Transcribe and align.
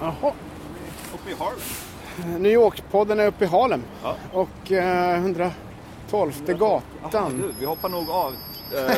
Jaha. 0.00 0.32
Uppe 1.14 1.30
i 1.30 1.34
Harlem. 1.34 2.40
New 2.42 2.52
York-podden 2.52 3.20
är 3.20 3.26
uppe 3.26 3.44
i 3.44 3.48
Harlem. 3.48 3.82
Ja. 4.02 4.14
Och 4.32 4.72
eh, 4.72 5.16
112 5.16 5.52
Jaha, 6.46 6.82
gatan. 7.02 7.38
du, 7.38 7.52
vi 7.58 7.66
hoppar 7.66 7.88
nog 7.88 8.10
av 8.10 8.34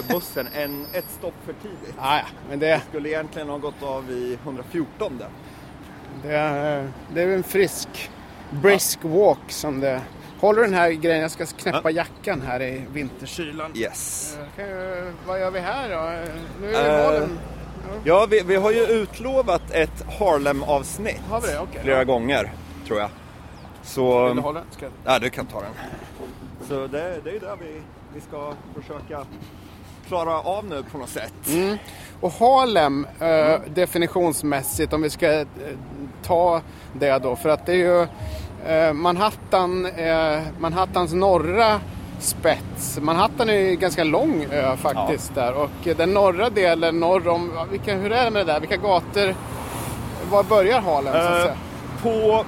bussen 0.09 0.48
en, 0.54 0.86
ett 0.93 1.11
stopp 1.18 1.34
för 1.45 1.52
tidigt. 1.52 1.95
Ah, 1.98 2.16
ja, 2.18 2.25
men 2.48 2.59
det, 2.59 2.80
Skulle 2.89 3.09
egentligen 3.09 3.48
ha 3.48 3.59
gått 3.59 3.82
av 3.82 4.11
i 4.11 4.39
114. 4.45 5.18
det, 6.22 6.35
är- 6.36 6.89
det 7.14 7.22
är 7.22 7.29
en 7.29 7.43
frisk, 7.43 8.11
brisk 8.50 8.98
walk 9.03 9.39
som 9.53 9.81
det 9.81 10.00
Håller 10.40 10.62
den 10.62 10.75
här 10.75 10.90
grejen, 10.90 11.21
jag 11.22 11.31
ska 11.31 11.46
knäppa 11.46 11.90
jackan 11.90 12.43
här 12.46 12.62
i 12.62 12.82
vinterkylan. 12.93 13.71
Yes. 13.75 14.36
Eh, 14.40 14.46
kan 14.57 14.68
jag- 14.71 15.12
vad 15.26 15.40
gör 15.40 15.50
vi 15.50 15.61
här 15.61 15.89
då? 15.89 15.95
Eh, 15.95 16.34
Nu 16.61 16.75
är 16.75 16.90
Eh, 16.90 16.96
det 16.96 17.04
Harlem. 17.04 17.39
Ja, 18.04 18.26
vi, 18.31 18.40
vi 18.46 18.57
har 18.57 18.70
ju 18.73 18.81
utlovat 18.86 19.62
ett 19.70 20.04
Harlem-avsnitt 20.18 21.20
Har 21.29 21.40
vi 21.40 21.46
det? 21.48 21.59
Okej. 21.59 21.81
flera 21.82 22.04
gånger, 22.04 22.53
tror 22.86 22.98
jag. 23.00 23.09
Så... 23.82 24.26
Vill 24.26 24.36
du 24.36 24.43
hålla 24.43 24.59
den? 24.61 24.68
Ska 24.70 24.84
jag- 24.84 24.93
Ja, 25.04 25.18
du 25.18 25.31
kan 25.31 25.46
ta 25.46 25.61
den. 25.61 25.70
Så 26.68 26.86
det, 26.86 27.20
det 27.25 27.31
är 27.31 27.40
det 27.40 27.57
vi, 27.61 27.82
vi 28.14 28.20
ska 28.20 28.53
försöka 28.81 29.26
klara 30.08 30.40
av 30.40 30.64
nu 30.64 30.82
på 30.92 30.98
något 30.98 31.08
sätt. 31.08 31.34
Mm. 31.48 31.79
Och 32.20 32.33
Harlem 32.33 33.06
eh, 33.20 33.61
definitionsmässigt, 33.74 34.92
om 34.92 35.02
vi 35.02 35.11
ska 35.11 35.33
eh, 35.41 35.47
ta 36.22 36.61
det 36.92 37.19
då, 37.19 37.36
för 37.36 37.48
att 37.48 37.66
det 37.66 37.72
är 37.72 37.77
ju 37.77 38.06
eh, 38.67 38.92
Manhattan, 38.92 39.86
eh, 39.86 40.41
Manhattans 40.59 41.12
norra 41.12 41.81
spets. 42.19 42.98
Manhattan 43.00 43.48
är 43.48 43.55
ju 43.55 43.77
ganska 43.77 44.05
lång 44.05 44.47
ö 44.50 44.77
faktiskt 44.77 45.34
där 45.34 45.53
och 45.55 45.97
den 45.97 46.14
norra 46.14 46.50
delen 46.50 47.00
norr 47.00 47.28
om, 47.28 47.53
ja, 47.55 47.64
vilka, 47.70 47.94
hur 47.94 48.12
är 48.12 48.25
det 48.25 48.31
med 48.31 48.47
det 48.47 48.53
där? 48.53 48.61
Vilka 48.61 48.77
gator, 48.77 49.34
var 50.31 50.42
börjar 50.42 50.81
Harlem 50.81 51.12
så 51.12 51.48
Eh, 51.48 51.55
på 52.03 52.44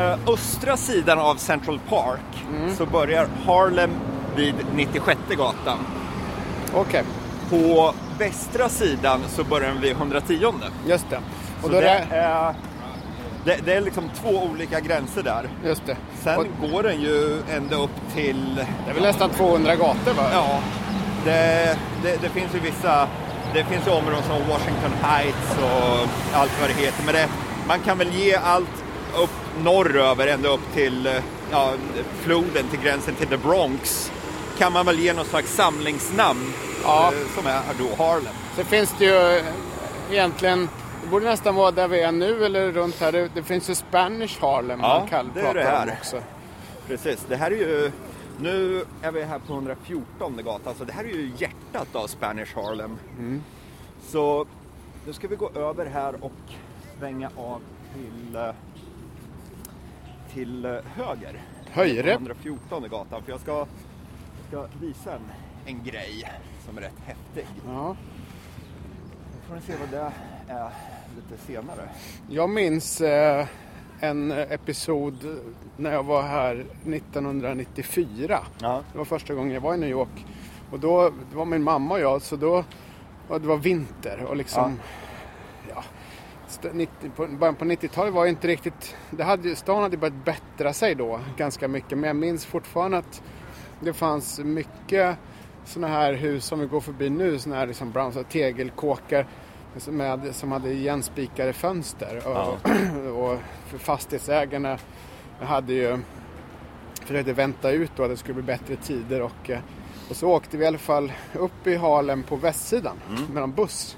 eh, 0.00 0.32
östra 0.32 0.76
sidan 0.76 1.18
av 1.18 1.34
Central 1.36 1.80
Park 1.88 2.20
Mm. 2.50 2.76
så 2.76 2.86
börjar 2.86 3.28
Harlem 3.46 3.90
vid 4.38 4.54
96 4.74 5.18
gatan. 5.36 5.78
Okej, 6.74 7.02
På 7.50 7.94
västra 8.18 8.68
sidan 8.68 9.20
så 9.28 9.44
börjar 9.44 9.68
den 9.68 9.80
vid 9.80 9.92
110. 9.92 10.52
just 10.86 11.10
det. 11.10 11.20
Så 11.60 11.66
Och 11.66 11.72
då 11.72 11.80
det, 11.80 11.88
är 11.88 12.06
är, 12.10 12.54
det, 13.44 13.58
det 13.64 13.74
är 13.74 13.80
liksom 13.80 14.10
två 14.22 14.28
olika 14.52 14.80
gränser 14.80 15.22
där. 15.22 15.48
just 15.64 15.86
det. 15.86 15.96
Sen 16.22 16.38
Och 16.38 16.70
går 16.70 16.82
den 16.82 17.00
ju 17.00 17.42
ända 17.50 17.76
upp 17.76 17.90
till... 18.14 18.54
det 18.84 18.90
är 18.90 18.94
väl 18.94 19.02
nästan 19.02 19.30
200 19.30 19.76
gator 19.76 20.12
va? 20.16 20.22
Ja, 20.32 20.58
det, 21.24 21.76
det, 22.02 22.18
det 22.22 22.28
finns 22.28 22.54
ju 22.54 22.58
vissa... 22.58 23.08
Det 23.54 23.64
finns 23.64 23.86
ju 23.86 23.90
områden 23.90 24.22
som 24.22 24.36
Washington 24.48 24.92
Heights 25.02 25.56
och 25.58 26.08
allt 26.38 26.60
vad 26.60 26.70
det 26.70 26.74
heter. 26.74 27.02
Men 27.06 27.14
det, 27.14 27.28
man 27.68 27.78
kan 27.80 27.98
väl 27.98 28.12
ge 28.14 28.34
allt 28.34 28.84
upp 29.22 29.30
norröver 29.64 30.26
ända 30.26 30.48
upp 30.48 30.74
till 30.74 31.06
eh, 31.06 31.12
ja, 31.52 31.70
floden, 32.22 32.68
till 32.70 32.80
gränsen 32.80 33.14
till 33.14 33.26
The 33.28 33.36
Bronx. 33.36 34.12
Kan 34.58 34.72
man 34.72 34.86
väl 34.86 34.98
ge 34.98 35.12
någon 35.12 35.24
slags 35.24 35.54
samlingsnamn 35.54 36.52
Ja. 36.84 37.12
eh, 37.12 37.28
som 37.36 37.46
är 37.46 37.62
då 37.78 38.04
Harlem. 38.04 38.32
Så 38.56 38.64
finns 38.64 38.94
det 38.98 39.04
ju 39.04 39.42
egentligen, 40.10 40.68
det 41.02 41.08
borde 41.10 41.24
nästan 41.26 41.54
vara 41.54 41.70
där 41.70 41.88
vi 41.88 42.00
är 42.00 42.12
nu 42.12 42.44
eller 42.44 42.72
runt 42.72 43.00
här. 43.00 43.12
Det, 43.12 43.28
det 43.34 43.42
finns 43.42 43.70
ju 43.70 43.74
Spanish 43.74 44.40
Harlem 44.40 44.80
Ja, 44.82 44.98
man 44.98 45.08
kan 45.08 45.30
det 45.34 45.40
är 45.40 45.54
det 45.54 45.62
här. 45.62 45.86
om 45.86 45.92
också. 45.98 46.22
Precis, 46.86 47.24
det 47.28 47.36
här 47.36 47.50
är 47.50 47.56
ju... 47.56 47.92
Nu 48.40 48.84
är 49.02 49.12
vi 49.12 49.22
här 49.24 49.38
på 49.38 49.52
114 49.52 50.40
gatan, 50.44 50.74
så 50.78 50.84
det 50.84 50.92
här 50.92 51.04
är 51.04 51.08
ju 51.08 51.32
hjärtat 51.36 51.96
av 51.96 52.06
Spanish 52.06 52.54
Harlem. 52.56 52.96
Så 54.08 54.46
nu 55.06 55.12
ska 55.12 55.28
vi 55.28 55.36
gå 55.36 55.50
över 55.54 55.86
här 55.86 56.14
och 56.24 56.32
svänga 56.98 57.30
av 57.36 57.60
till, 57.94 58.36
eh, 58.36 58.50
till 60.34 60.64
eh, 60.64 60.70
höger. 60.94 61.40
Höjre. 61.70 62.02
På 62.02 62.10
114 62.10 62.88
gatan, 62.90 63.22
för 63.22 63.32
jag 63.32 63.40
ska, 63.40 63.66
ska 64.48 64.66
visa 64.80 65.14
en, 65.14 65.22
en 65.66 65.84
grej 65.84 66.30
som 66.66 66.76
är 66.78 66.82
rätt 66.82 67.00
häftig. 67.06 67.46
Ja. 67.66 67.96
Nu 69.34 69.40
får 69.48 69.54
ni 69.54 69.60
se 69.60 69.72
vad 69.80 69.88
det 69.90 70.12
är 70.52 70.70
lite 71.16 71.42
senare. 71.46 71.88
Jag 72.28 72.50
minns 72.50 73.00
eh, 73.00 73.46
en 74.00 74.32
episod 74.32 75.40
när 75.76 75.92
jag 75.92 76.02
var 76.02 76.22
här 76.22 76.64
1994. 76.86 78.40
Ja. 78.60 78.82
Det 78.92 78.98
var 78.98 79.04
första 79.04 79.34
gången 79.34 79.54
jag 79.54 79.60
var 79.60 79.74
i 79.74 79.78
New 79.78 79.90
York. 79.90 80.26
Och 80.70 80.80
då 80.80 81.10
det 81.30 81.36
var 81.36 81.44
min 81.44 81.62
mamma 81.62 81.94
och 81.94 82.00
jag, 82.00 82.22
så 82.22 82.36
då 82.36 82.64
och 83.28 83.40
det 83.40 83.46
var 83.48 83.56
vinter 83.56 84.24
och 84.28 84.36
liksom... 84.36 84.78
Ja. 85.74 85.84
st- 86.46 86.70
90, 86.72 87.10
på, 87.16 87.26
början 87.26 87.54
på 87.54 87.64
90-talet 87.64 88.14
var 88.14 88.24
ju 88.24 88.30
inte 88.30 88.48
riktigt... 88.48 88.96
Det 89.10 89.24
hade, 89.24 89.56
stan 89.56 89.82
hade 89.82 89.96
börjat 89.96 90.24
bättra 90.24 90.72
sig 90.72 90.94
då 90.94 91.20
ganska 91.36 91.68
mycket. 91.68 91.98
Men 91.98 92.08
jag 92.08 92.16
minns 92.16 92.46
fortfarande 92.46 92.98
att 92.98 93.22
det 93.80 93.92
fanns 93.92 94.38
mycket 94.38 95.16
sådana 95.64 95.92
här 95.92 96.12
hus 96.12 96.44
som 96.44 96.60
vi 96.60 96.66
går 96.66 96.80
förbi 96.80 97.10
nu. 97.10 97.38
Sådana 97.38 97.60
här 97.60 97.66
liksom 97.66 97.90
brown, 97.92 98.24
tegelkåkar 98.24 99.26
med, 99.86 100.34
som 100.34 100.52
hade 100.52 100.72
igenspikade 100.72 101.52
fönster. 101.52 102.22
Och, 102.26 102.70
och 103.32 103.38
för 103.66 103.78
fastighetsägarna 103.78 104.78
hade 105.40 105.72
ju 105.72 105.98
försökte 107.08 107.32
vänta 107.32 107.70
ut 107.70 107.90
då 107.96 108.02
att 108.02 108.10
det 108.10 108.16
skulle 108.16 108.34
bli 108.34 108.42
bättre 108.42 108.76
tider 108.76 109.22
och, 109.22 109.50
eh, 109.50 109.60
och 110.10 110.16
så 110.16 110.28
åkte 110.28 110.56
vi 110.56 110.64
i 110.64 110.66
alla 110.66 110.78
fall 110.78 111.12
upp 111.34 111.66
i 111.66 111.76
Harlem 111.76 112.22
på 112.22 112.36
västsidan 112.36 112.96
med 113.32 113.42
en 113.42 113.52
buss. 113.52 113.96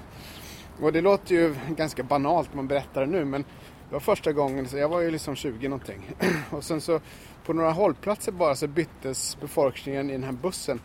Och 0.81 0.93
det 0.93 1.01
låter 1.01 1.35
ju 1.35 1.55
ganska 1.69 2.03
banalt 2.03 2.49
när 2.49 2.55
man 2.55 2.67
berättar 2.67 3.01
det 3.01 3.07
nu 3.07 3.25
men 3.25 3.41
det 3.89 3.95
var 3.95 3.99
första 3.99 4.31
gången, 4.31 4.67
så 4.67 4.77
jag 4.77 4.89
var 4.89 5.01
ju 5.01 5.11
liksom 5.11 5.35
20 5.35 5.67
någonting. 5.67 6.15
Och 6.49 6.63
sen 6.63 6.81
så 6.81 6.99
på 7.45 7.53
några 7.53 7.71
hållplatser 7.71 8.31
bara 8.31 8.55
så 8.55 8.67
byttes 8.67 9.37
befolkningen 9.41 10.09
i 10.09 10.13
den 10.13 10.23
här 10.23 10.31
bussen 10.31 10.81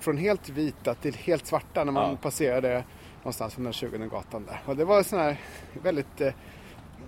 från 0.00 0.16
helt 0.18 0.48
vita 0.48 0.94
till 0.94 1.14
helt 1.14 1.46
svarta 1.46 1.84
när 1.84 1.92
man 1.92 2.10
Ja. 2.10 2.16
passerade 2.16 2.84
någonstans 3.18 3.54
från 3.54 3.64
den 3.64 3.72
20 3.72 3.98
gatan 3.98 4.44
där. 4.46 4.60
Och 4.66 4.76
det 4.76 4.84
var 4.84 4.98
en 4.98 5.04
sån 5.04 5.18
här 5.18 5.40
väldigt, 5.82 6.20
eh, 6.20 6.32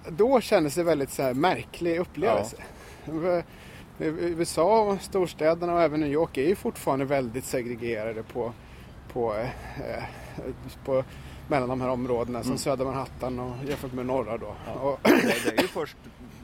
då 0.09 0.41
kändes 0.41 0.75
det 0.75 0.83
väldigt 0.83 1.11
så 1.11 1.23
här 1.23 1.34
märklig 1.34 1.99
upplevelse. 1.99 2.56
USA 4.01 4.81
och 4.81 5.00
storstäderna 5.00 5.75
och 5.75 5.83
även 5.83 6.00
New 6.00 6.11
York 6.12 6.37
är 6.37 6.47
ju 6.49 6.55
fortfarande 6.55 7.05
väldigt 7.05 7.45
segregerade 7.45 8.23
på, 8.23 8.53
på, 9.12 9.35
eh, 9.35 10.03
på 10.85 11.05
mellan 11.49 11.69
de 11.69 11.81
här 11.81 11.89
områdena 11.89 12.43
som 12.43 12.59
södra 12.59 12.85
Manhattan 12.85 13.39
och 13.39 13.53
jämfört 13.69 13.93
med 13.93 14.06
norra 14.06 14.39
då. 14.39 14.55
Och, 14.81 14.99
Det, 15.03 15.11
det 15.45 15.59
är 15.59 15.62
ju 15.62 15.69
först 15.69 15.97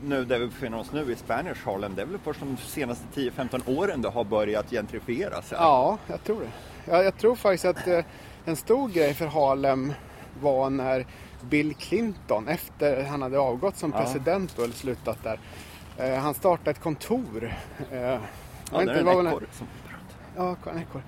nu 0.08 0.24
där 0.24 0.38
vi 0.38 0.46
befinner 0.46 0.78
oss 0.78 0.92
nu 0.92 1.12
i 1.12 1.16
Spanish 1.16 1.64
Harlem, 1.64 1.94
det 1.94 2.02
är 2.02 2.06
väl 2.06 2.18
först 2.18 2.40
de 2.40 2.56
senaste 2.56 3.20
10-15 3.20 3.78
åren 3.78 4.02
det 4.02 4.08
har 4.08 4.24
börjat 4.24 4.70
gentrifieras 4.70 5.50
här. 5.50 5.58
ja, 5.58 5.98
jag 6.06 6.24
tror 6.24 6.40
det. 6.40 6.50
Jag, 6.92 7.04
jag 7.04 7.18
tror 7.18 7.36
faktiskt 7.36 7.64
att 7.64 7.86
eh, 7.86 8.04
en 8.44 8.56
stor 8.56 8.88
grej 8.88 9.14
för 9.14 9.26
Harlem 9.26 9.92
var 10.40 10.70
när 10.70 11.06
Bill 11.40 11.74
Clinton, 11.74 12.48
efter 12.48 13.04
han 13.04 13.22
hade 13.22 13.38
avgått 13.38 13.76
som 13.76 13.92
president 13.92 14.58
eller 14.58 14.74
slutat 14.74 15.18
där, 15.22 15.38
eh, 15.98 16.18
han 16.20 16.34
startade 16.34 16.70
ett 16.70 16.80
kontor. 16.80 17.54
Eh, 17.92 18.18
Ja, 18.72 18.78
det 18.78 18.82
inte, 18.82 18.94
är 18.94 19.20
en 19.20 19.26
ekorre 19.26 19.46
som 19.52 19.66
Ja, 20.36 20.56
en 20.70 20.78
ekorre. 20.78 21.02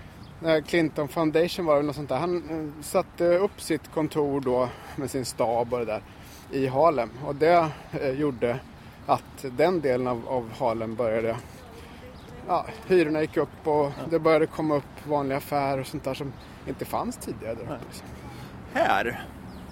Eh, 0.56 0.64
Clinton 0.64 1.08
Foundation 1.08 1.66
var 1.66 1.74
det 1.74 1.78
väl 1.78 1.86
något 1.86 1.96
sånt 1.96 2.08
där. 2.08 2.16
Han 2.16 2.36
eh, 2.50 2.82
satte 2.84 3.38
upp 3.38 3.60
sitt 3.60 3.90
kontor 3.94 4.40
då 4.40 4.68
med 4.96 5.10
sin 5.10 5.24
stab 5.24 5.72
och 5.72 5.78
det 5.78 5.84
där 5.84 6.03
i 6.50 6.66
Harlem. 6.66 7.10
Och 7.26 7.34
det 7.34 7.68
eh, 8.00 8.10
gjorde 8.10 8.59
att 9.06 9.44
den 9.56 9.80
delen 9.80 10.06
av, 10.06 10.28
av 10.28 10.50
Harlem 10.58 10.94
började... 10.94 11.36
Ja, 12.48 12.66
hyrorna 12.86 13.20
gick 13.20 13.36
upp 13.36 13.66
och 13.66 13.92
det 14.10 14.18
började 14.18 14.47
komma 14.47 14.76
upp 14.76 15.06
vanliga 15.06 15.38
affärer 15.38 15.80
och 15.80 15.86
sånt 15.86 16.04
där 16.04 16.14
som 16.14 16.32
inte 16.68 16.84
fanns 16.84 17.16
tidigare. 17.16 17.56
Liksom. 17.56 18.06
Här, 18.72 19.24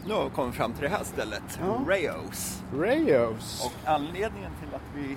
nu 0.07 0.15
har 0.15 0.25
vi 0.25 0.31
kommit 0.31 0.55
fram 0.55 0.73
till 0.73 0.83
det 0.83 0.89
här 0.89 1.05
stället, 1.05 1.59
Ja. 1.61 1.81
Rayos. 1.89 2.63
Rayos. 2.79 3.65
Och 3.67 3.91
anledningen 3.91 4.51
till 4.61 4.75
att, 4.75 4.83
vi, 4.97 5.17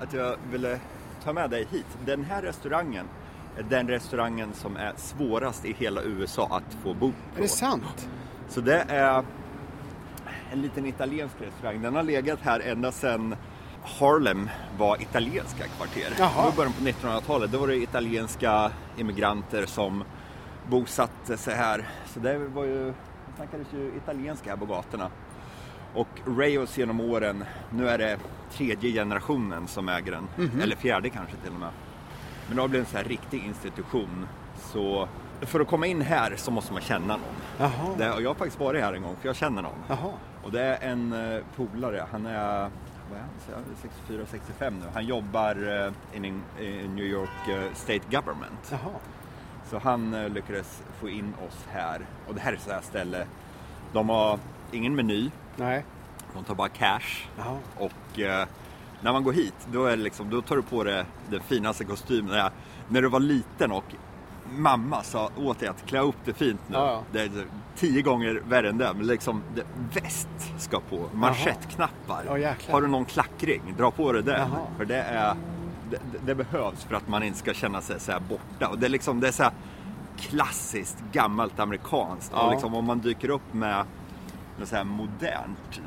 att 0.00 0.12
jag 0.12 0.36
ville 0.50 0.80
ta 1.24 1.32
med 1.32 1.50
dig 1.50 1.66
hit, 1.70 1.86
den 2.04 2.24
här 2.24 2.42
restaurangen 2.42 3.06
är 3.58 3.62
den 3.62 3.88
restaurangen 3.88 4.52
som 4.54 4.76
är 4.76 4.92
svårast 4.96 5.64
i 5.64 5.72
hela 5.72 6.02
USA 6.02 6.48
att 6.50 6.74
få 6.82 6.94
bo 6.94 7.12
på. 7.12 7.38
Är 7.38 7.42
det 7.42 7.48
sant? 7.48 8.08
Så 8.48 8.60
det 8.60 8.84
är 8.88 9.24
en 10.52 10.62
liten 10.62 10.86
italiensk 10.86 11.34
restaurang. 11.40 11.82
Den 11.82 11.94
har 11.94 12.02
legat 12.02 12.40
här 12.42 12.60
ända 12.60 12.92
sedan 12.92 13.36
Harlem 13.82 14.50
var 14.78 15.02
italienska 15.02 15.64
kvarter. 15.64 16.14
Jaha. 16.18 16.44
Var 16.44 16.52
början 16.52 16.72
på 16.72 16.84
1900-talet. 16.84 17.52
Då 17.52 17.58
var 17.58 17.68
det 17.68 17.76
italienska 17.76 18.70
immigranter 18.98 19.66
som 19.66 20.04
bosatte 20.68 21.36
sig 21.36 21.54
här. 21.54 21.88
Så 22.06 22.20
det 22.20 22.38
var 22.38 22.64
ju, 22.64 22.84
det 22.86 23.36
snackades 23.36 23.66
ju 23.72 23.92
italienska 23.96 24.50
här 24.50 24.56
på 24.56 24.66
gatorna. 24.66 25.10
Och 25.94 26.08
Rayos 26.26 26.78
genom 26.78 27.00
åren, 27.00 27.44
nu 27.70 27.88
är 27.88 27.98
det 27.98 28.18
tredje 28.52 28.92
generationen 28.92 29.66
som 29.66 29.88
äger 29.88 30.12
den. 30.12 30.28
Mhm. 30.36 30.60
Eller 30.60 30.76
fjärde 30.76 31.10
kanske 31.10 31.36
till 31.36 31.52
och 31.52 31.60
med. 31.60 31.70
Men 32.46 32.56
det 32.56 32.62
har 32.62 32.68
blivit 32.68 32.88
en 32.88 32.92
så 32.92 32.96
här 32.98 33.04
riktig 33.04 33.44
institution. 33.44 34.26
Så 34.56 35.08
för 35.40 35.60
att 35.60 35.68
komma 35.68 35.86
in 35.86 36.00
här 36.00 36.34
så 36.36 36.50
måste 36.50 36.72
man 36.72 36.82
känna 36.82 37.06
någon. 37.16 37.36
Jaha. 37.58 37.94
Det, 37.98 38.12
och 38.12 38.22
jag 38.22 38.30
har 38.30 38.34
faktiskt 38.34 38.60
varit 38.60 38.82
här 38.82 38.92
en 38.92 39.02
gång 39.02 39.16
för 39.20 39.28
jag 39.28 39.36
känner 39.36 39.62
någon. 39.62 39.78
Jaha. 39.88 40.12
Och 40.42 40.52
det 40.52 40.62
är 40.62 40.90
en 40.90 41.12
uh, 41.12 41.42
polare, 41.56 42.06
han 42.10 42.26
är, 42.26 42.70
vad 43.10 43.18
är 43.18 43.22
han, 43.22 43.30
Så 43.46 43.50
jag 43.50 44.18
är 44.18 44.26
64-65 44.66 44.70
nu. 44.70 44.86
Han 44.94 45.06
jobbar 45.06 45.56
in, 46.14 46.24
in 46.24 46.42
New 46.94 47.04
York 47.04 47.48
uh, 47.48 47.74
State 47.74 48.02
Government. 48.10 48.68
Jaha. 48.70 48.92
Så 49.70 49.78
han 49.78 50.14
uh, 50.14 50.28
lyckades 50.28 50.82
få 51.00 51.08
in 51.08 51.34
oss 51.48 51.66
här. 51.68 52.00
Och 52.28 52.34
det 52.34 52.40
här 52.40 52.52
är 52.52 52.56
så 52.56 52.70
här 52.70 52.80
ställe, 52.80 53.26
de 53.92 54.08
har 54.08 54.38
ingen 54.72 54.96
meny, 54.96 55.30
Nej. 55.56 55.84
de 56.34 56.44
tar 56.44 56.54
bara 56.54 56.68
cash. 56.68 57.28
Jaha. 57.36 57.58
Och 57.76 58.18
eh, 58.18 58.46
när 59.00 59.12
man 59.12 59.24
går 59.24 59.32
hit, 59.32 59.54
då, 59.72 59.84
är 59.84 59.96
det 59.96 60.02
liksom, 60.02 60.30
då 60.30 60.42
tar 60.42 60.56
du 60.56 60.62
på 60.62 60.84
dig 60.84 61.04
den 61.30 61.40
finaste 61.40 61.84
kostymen. 61.84 62.30
När, 62.30 62.50
när 62.88 63.02
du 63.02 63.08
var 63.08 63.20
liten 63.20 63.72
och 63.72 63.84
mamma 64.50 65.02
sa 65.02 65.30
åt 65.36 65.58
dig 65.58 65.68
att 65.68 65.86
klä 65.86 66.00
upp 66.00 66.16
det 66.24 66.32
fint 66.32 66.60
nu. 66.68 66.76
Ja, 66.76 66.86
ja. 66.86 67.02
Det 67.12 67.20
är 67.20 67.30
tio 67.76 68.02
gånger 68.02 68.42
värre 68.48 68.68
än 68.68 68.78
det. 68.78 68.92
Men 68.96 69.06
liksom, 69.06 69.42
det, 69.54 69.64
väst 70.00 70.28
ska 70.58 70.80
på, 70.80 71.08
manschettknappar. 71.12 72.38
Jäklar. 72.38 72.72
Har 72.72 72.80
du 72.80 72.86
någon 72.88 73.04
klackring, 73.04 73.74
dra 73.76 73.90
på 73.90 74.12
dig 74.12 74.22
den. 74.22 74.50
För 74.76 74.84
det, 74.84 75.02
är, 75.02 75.34
det, 75.90 75.98
det 76.26 76.34
behövs 76.34 76.84
för 76.84 76.94
att 76.94 77.08
man 77.08 77.22
inte 77.22 77.38
ska 77.38 77.54
känna 77.54 77.80
sig 77.80 78.00
så 78.00 78.12
borta. 78.28 78.68
Och 78.68 78.78
det 78.78 78.86
är 78.86 78.90
liksom, 78.90 79.20
det 79.20 79.28
är 79.28 79.32
så 79.32 79.50
klassiskt 80.16 81.04
gammalt 81.12 81.60
amerikanskt. 81.60 82.32
Ja. 82.34 82.42
Och 82.42 82.52
liksom, 82.52 82.74
om 82.74 82.84
man 82.84 82.98
dyker 82.98 83.30
upp 83.30 83.54
med 83.54 83.84
något 84.58 84.68
så 84.68 84.76
här 84.76 84.84
modernt 84.84 85.80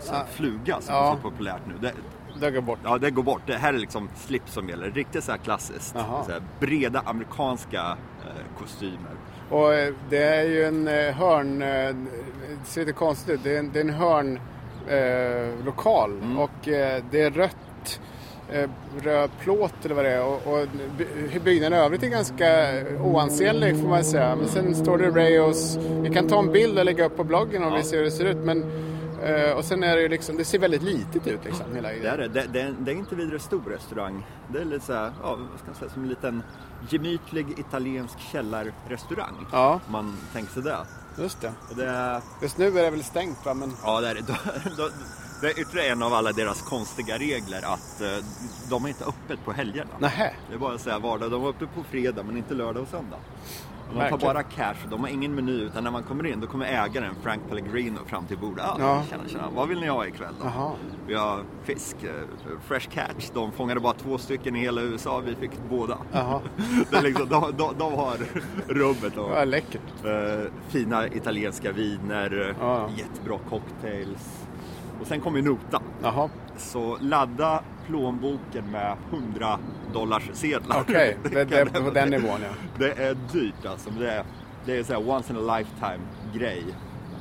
så 0.00 0.14
här 0.14 0.24
fluga 0.24 0.80
som 0.80 0.94
är 0.94 1.12
så 1.12 1.16
populärt 1.16 1.62
nu. 1.68 1.74
Det, 1.80 1.92
Det 2.40 2.50
går 2.50 2.60
bort. 2.62 2.78
Ja, 2.84 2.98
det 2.98 3.10
går 3.10 3.22
bort. 3.22 3.42
Det 3.46 3.56
här 3.56 3.74
är 3.74 3.78
liksom 3.78 4.08
slips 4.16 4.52
som 4.52 4.68
gäller. 4.68 4.90
Riktigt 4.90 5.24
så 5.24 5.30
här 5.30 5.38
klassiskt. 5.38 5.90
Så 5.90 6.32
här 6.32 6.42
breda 6.60 7.00
amerikanska 7.00 7.96
kostymer. 8.58 9.10
Och 9.50 9.74
eh, 9.74 9.94
det 10.10 10.22
är 10.24 10.44
ju 10.44 10.64
en 10.64 10.88
eh, 10.88 11.14
hörn... 11.14 11.62
eh, 11.62 11.68
Det 11.68 12.66
ser 12.66 12.80
lite 12.80 12.92
konstigt 12.92 13.34
ut. 13.34 13.40
Det 13.44 13.54
är 13.54 13.58
en, 13.58 13.70
det 13.72 13.78
är 13.78 13.84
en 13.84 13.90
hörn 13.90 14.40
eh, 14.88 15.64
lokal 15.64 16.10
Mm. 16.12 16.38
och 16.38 16.68
eh, 16.68 17.02
det 17.10 17.20
är 17.22 17.30
rött. 17.30 18.00
Eh, 18.52 18.70
röd 19.02 19.30
plåt 19.40 19.84
eller 19.84 19.94
vad 19.94 20.04
det 20.04 20.10
är 20.10 20.24
och, 20.24 20.34
och 20.46 20.66
by- 20.98 21.40
byggnaden 21.44 21.78
i 21.78 21.82
övrigt 21.82 22.02
är 22.02 22.08
ganska 22.08 22.46
oansenlig 23.02 23.80
får 23.80 23.88
man 23.88 24.04
säga. 24.04 24.36
Men 24.36 24.48
sen 24.48 24.74
står 24.74 24.98
det 24.98 25.10
Rayos. 25.10 25.76
Vi 26.02 26.10
kan 26.14 26.28
ta 26.28 26.38
en 26.38 26.52
bild 26.52 26.78
och 26.78 26.84
lägga 26.84 27.04
upp 27.04 27.16
på 27.16 27.24
bloggen 27.24 27.62
om 27.62 27.70
Ja. 27.72 27.76
vi 27.76 27.82
ser 27.82 27.96
hur 27.96 28.04
det 28.04 28.10
ser 28.10 28.24
ut. 28.24 28.36
Men, 28.36 28.64
eh, 29.22 29.52
och 29.52 29.64
sen 29.64 29.82
är 29.82 29.96
det 29.96 30.02
ju 30.02 30.08
liksom, 30.08 30.36
det 30.36 30.44
ser 30.44 30.58
väldigt 30.58 30.82
litet 30.82 31.26
ut 31.26 31.44
liksom 31.44 31.74
hela 31.74 31.88
Det 31.88 32.06
är, 32.08 32.18
det. 32.18 32.28
Det, 32.28 32.46
det, 32.52 32.74
det 32.78 32.90
är 32.90 32.94
inte 32.94 33.14
vidare 33.14 33.38
stor 33.38 33.62
restaurang. 33.70 34.26
Det 34.48 34.60
är 34.60 34.64
lite 34.64 34.86
så 34.86 34.92
här, 34.92 35.12
ja, 35.22 35.36
vad 35.50 35.58
ska 35.58 35.66
man 35.66 35.74
säga, 35.74 35.90
som 35.90 36.02
en 36.02 36.08
liten 36.08 36.42
gemytlig 36.88 37.58
italiensk 37.58 38.18
källarrestaurang. 38.32 39.46
Ja, 39.52 39.80
Om 39.86 39.92
man 39.92 40.16
tänker 40.32 40.52
sig 40.52 40.62
det. 40.62 40.76
just 41.18 41.40
det. 41.40 41.52
Och 41.70 41.76
det 41.76 42.22
Just 42.42 42.58
nu 42.58 42.78
är 42.78 42.82
det 42.82 42.90
väl 42.90 43.04
stängt 43.04 43.46
va? 43.46 43.54
Men... 43.54 43.72
ja, 43.84 44.00
det 44.00 44.08
är, 44.08 44.14
då, 44.76 44.88
det 45.40 45.46
är 45.46 45.60
ytterligare 45.60 45.88
en 45.88 46.02
av 46.02 46.14
alla 46.14 46.32
deras 46.32 46.62
konstiga 46.62 47.18
regler 47.18 47.62
att 47.64 48.00
eh, 48.00 48.24
de 48.70 48.84
är 48.84 48.88
inte 48.88 49.04
öppet 49.04 49.44
på 49.44 49.52
helgerna. 49.52 49.90
Nähä. 49.98 50.34
Det 50.48 50.54
är 50.54 50.58
bara 50.58 50.78
så 50.78 50.90
här 50.90 51.00
vardag. 51.00 51.30
De 51.30 51.42
var 51.42 51.48
uppe 51.48 51.66
på 51.66 51.82
fredag 51.90 52.22
men 52.22 52.36
inte 52.36 52.54
lördag 52.54 52.82
och 52.82 52.88
söndag. 52.88 53.16
De 53.94 54.08
tar 54.10 54.18
bara 54.18 54.42
cash. 54.42 54.74
De 54.90 55.00
har 55.00 55.08
ingen 55.08 55.34
meny 55.34 55.52
utan 55.52 55.84
när 55.84 55.90
man 55.90 56.02
kommer 56.02 56.26
in 56.26 56.40
då 56.40 56.46
kommer 56.46 56.66
ägaren 56.66 57.14
Frank 57.22 57.42
Pellegrino 57.48 57.98
fram 58.06 58.24
till 58.26 58.38
bordet. 58.38 58.64
Ah, 58.64 58.76
Ja. 58.78 59.02
tjena, 59.10 59.22
tjena. 59.28 59.44
Vad 59.54 59.68
vill 59.68 59.80
ni 59.80 59.86
ha 59.88 60.06
ikväll 60.06 60.34
då? 60.40 60.46
Jaha. 60.46 60.72
Vi 61.06 61.14
har 61.14 61.40
fisk, 61.64 61.96
eh, 62.04 62.10
fresh 62.64 62.88
catch. 62.90 63.30
De 63.34 63.52
fångade 63.52 63.80
bara 63.80 63.92
två 63.92 64.18
stycken 64.18 64.56
i 64.56 64.60
hela 64.60 64.80
USA. 64.82 65.18
Vi 65.26 65.34
fick 65.34 65.50
båda. 65.70 65.98
Det 66.90 66.96
är 66.96 67.02
liksom, 67.02 67.28
de, 67.28 67.52
de, 67.56 67.74
de 67.78 67.92
har 67.94 68.16
rubbet 68.68 69.16
och 69.16 69.30
Ja, 69.36 69.44
läckert. 69.44 70.04
eh, 70.04 70.52
fina 70.68 71.06
italienska 71.06 71.72
viner, 71.72 72.54
Ja. 72.60 72.88
jättebra 72.96 73.38
cocktails. 73.50 74.46
Och 75.00 75.06
sen 75.06 75.20
kommer 75.20 75.42
notan. 75.42 75.82
Jaha. 76.02 76.28
Så 76.60 76.98
ladda 77.00 77.62
plånboken 77.86 78.64
med 78.70 78.96
100 79.12 79.58
dollars 79.92 80.22
sedlar. 80.32 80.80
Okej, 80.80 81.16
det, 81.30 81.44
det 81.44 81.58
är 81.60 81.64
på 81.66 81.90
den 81.90 82.10
nivån 82.10 82.40
ja. 82.42 82.48
Det 82.78 82.92
är 82.92 83.14
dyrt 83.32 83.66
alltså. 83.66 83.90
Det 83.90 84.10
är, 84.10 84.24
det 84.66 84.76
är 84.78 84.82
så 84.84 84.92
här 84.92 85.10
once 85.10 85.32
in 85.32 85.38
a 85.48 85.58
lifetime 85.58 86.00
grej. 86.34 86.64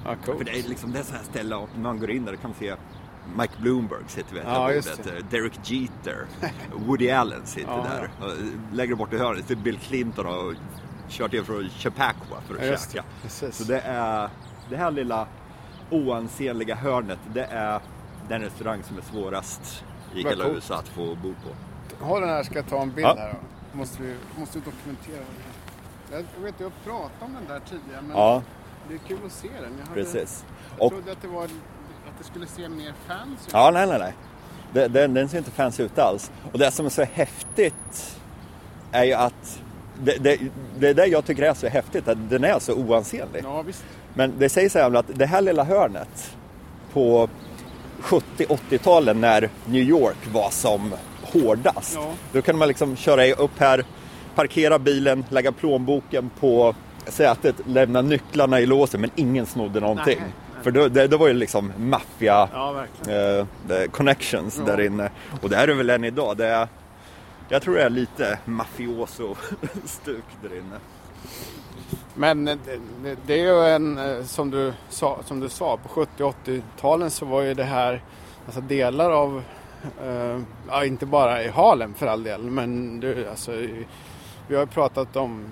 Ja, 0.05 0.15
För 0.23 0.31
coolt. 0.33 0.45
det 0.45 0.59
är 0.59 0.69
liksom 0.69 0.91
det 0.91 0.99
är 0.99 1.03
så 1.03 1.13
här 1.15 1.23
ställe 1.23 1.55
och 1.55 1.69
när 1.75 1.81
man 1.83 1.99
går 1.99 2.11
in 2.11 2.25
där 2.25 2.35
kan 2.35 2.49
man 2.49 2.59
se 2.59 2.75
Mike 3.37 3.53
Bloomberg 3.61 3.99
sitter 4.07 4.33
vid 4.33 4.43
Ja, 4.45 4.71
just 4.73 4.97
bordet. 5.03 5.31
Derek 5.31 5.59
Jeter, 5.71 6.25
Woody 6.75 7.09
Allen 7.09 7.45
sitter 7.45 7.71
Ja. 7.71 7.85
där. 7.89 8.09
Och 8.27 8.33
Längre 8.75 8.95
bort 8.95 9.13
i 9.13 9.17
hörnet 9.17 9.47
sitter 9.47 9.63
Bill 9.63 9.77
Clinton 9.77 10.25
och 10.25 10.53
kört 11.09 11.33
in 11.33 11.45
från 11.45 11.69
Chappaqua 11.69 12.41
för 12.47 12.55
att 12.55 12.65
Ja, 12.65 12.77
käka. 12.77 13.03
det. 13.23 13.51
Så 13.51 13.63
det 13.63 13.79
är 13.79 14.29
det 14.69 14.77
här 14.77 14.91
lilla 14.91 15.27
oansenliga 15.89 16.75
hörnet, 16.75 17.19
det 17.33 17.43
är 17.43 17.79
den 18.29 18.41
restaurang 18.41 18.83
som 18.83 18.97
är 18.97 19.01
svårast 19.01 19.83
i 20.15 20.23
Vad 20.23 20.31
hela 20.33 20.43
coolt. 20.43 20.55
USA 20.55 20.75
att 20.75 20.87
få 20.87 21.15
bo 21.15 21.33
på. 21.33 22.05
Ha 22.05 22.19
den 22.19 22.29
här, 22.29 22.43
ska 22.43 22.55
jag 22.55 22.67
ta 22.67 22.81
en 22.81 22.91
bild 22.91 23.07
Ja. 23.07 23.15
här 23.17 23.33
då. 23.33 23.77
Måste 23.77 24.03
vi 24.03 24.15
måste 24.39 24.59
vi 24.59 24.65
dokumentera 24.65 25.25
det. 26.11 26.15
Jag 26.37 26.43
vet, 26.43 26.55
jag 26.57 26.65
har 26.65 26.73
pratat 26.83 27.21
om 27.21 27.33
den 27.33 27.45
där 27.47 27.59
tidigare 27.69 28.01
men 28.01 28.17
Ja, 28.17 28.41
det 28.87 28.93
är 28.93 28.97
kul 29.07 29.17
att 29.25 29.31
se 29.31 29.47
den. 29.47 29.73
Jag, 29.79 29.87
hade, 29.89 30.01
precis. 30.03 30.45
jag 30.77 30.85
Och, 30.85 30.91
trodde 30.91 31.11
att 31.11 31.21
det, 31.21 31.27
var, 31.27 31.43
att 31.43 32.17
det 32.17 32.23
skulle 32.23 32.47
se 32.47 32.69
mer 32.69 32.93
fans 33.07 33.47
ut. 33.47 33.53
ja, 33.53 33.71
nej, 33.71 33.87
nej, 33.87 33.99
nej. 33.99 34.13
Den, 34.89 35.13
den 35.13 35.29
ser 35.29 35.37
inte 35.37 35.51
fancy 35.51 35.83
ut 35.83 35.99
alls. 35.99 36.31
Och 36.51 36.59
det 36.59 36.71
som 36.71 36.85
är 36.85 36.89
så 36.89 37.03
häftigt 37.03 38.17
är 38.91 39.03
ju 39.03 39.13
att 39.13 39.61
det, 40.03 40.17
det, 40.23 40.39
det 40.79 40.87
är 40.89 40.93
det 40.93 41.05
jag 41.05 41.25
tycker 41.25 41.43
är 41.43 41.53
så 41.53 41.67
häftigt, 41.67 42.07
att 42.07 42.29
den 42.29 42.43
är 42.43 42.59
så 42.59 42.73
oansenlig. 42.73 43.41
Ja, 43.43 43.61
visst. 43.61 43.85
Men 44.13 44.33
det 44.39 44.49
sägs 44.49 44.73
så 44.73 44.79
här 44.79 44.95
att 44.95 45.05
det 45.13 45.25
här 45.25 45.41
lilla 45.41 45.63
hörnet 45.63 46.35
på 46.93 47.29
70-80-talen 48.01 49.21
när 49.21 49.49
New 49.65 49.81
York 49.81 50.17
var 50.33 50.49
som 50.49 50.93
hårdast. 51.21 51.93
Ja. 51.95 52.13
Då 52.31 52.41
kunde 52.41 52.59
man 52.59 52.67
liksom 52.67 52.95
köra 52.95 53.33
upp 53.33 53.59
här, 53.59 53.83
parkera 54.35 54.79
bilen, 54.79 55.25
lägga 55.29 55.51
plånboken 55.51 56.29
på 56.39 56.75
sätet, 57.07 57.55
lämna 57.65 58.01
nycklarna 58.01 58.59
i 58.59 58.65
låset 58.65 58.99
men 58.99 59.09
ingen 59.15 59.45
snodde 59.45 59.79
någonting. 59.79 60.17
Nej. 60.19 60.31
För 60.63 60.71
då, 60.71 60.87
det, 60.87 61.07
då 61.07 61.17
var 61.17 61.27
det 61.27 61.33
liksom 61.33 61.73
maffia 61.77 62.49
Ja, 62.53 62.85
eh, 63.07 63.45
connections 63.91 64.57
Ja. 64.57 64.63
där 64.75 64.85
inne. 64.85 65.09
Och 65.41 65.49
det 65.49 65.55
är 65.55 65.67
det 65.67 65.73
väl 65.73 65.89
än 65.89 66.03
idag. 66.03 66.37
Det 66.37 66.45
är, 66.47 66.67
jag 67.49 67.61
tror 67.61 67.75
det 67.75 67.83
är 67.83 67.89
lite 67.89 68.39
mafioso-stuk 68.45 70.23
där 70.41 70.57
inne. 70.57 70.75
Men 72.15 72.47
eh, 72.47 72.57
det, 72.65 72.79
det, 73.03 73.17
det 73.25 73.33
är 73.33 73.43
ju 73.43 73.75
en, 73.75 73.97
eh, 73.97 74.23
som 74.23 74.51
du 74.51 74.73
sa, 74.89 75.19
som 75.25 75.39
du 75.39 75.49
sa 75.49 75.77
på 75.77 75.89
70 75.89 76.23
och 76.23 76.35
80-talen 76.45 77.09
så 77.09 77.25
var 77.25 77.41
ju 77.41 77.53
det 77.53 77.63
här, 77.63 78.03
alltså 78.45 78.61
delar 78.61 79.11
av, 79.11 79.43
eh, 80.03 80.39
ja 80.69 80.85
inte 80.85 81.05
bara 81.05 81.43
i 81.43 81.47
Harlem 81.49 81.93
för 81.93 82.07
all 82.07 82.23
del, 82.23 82.41
men 82.41 82.99
du, 82.99 83.29
alltså, 83.29 83.51
vi 84.47 84.55
har 84.55 84.61
ju 84.61 84.67
pratat 84.67 85.15
om 85.15 85.45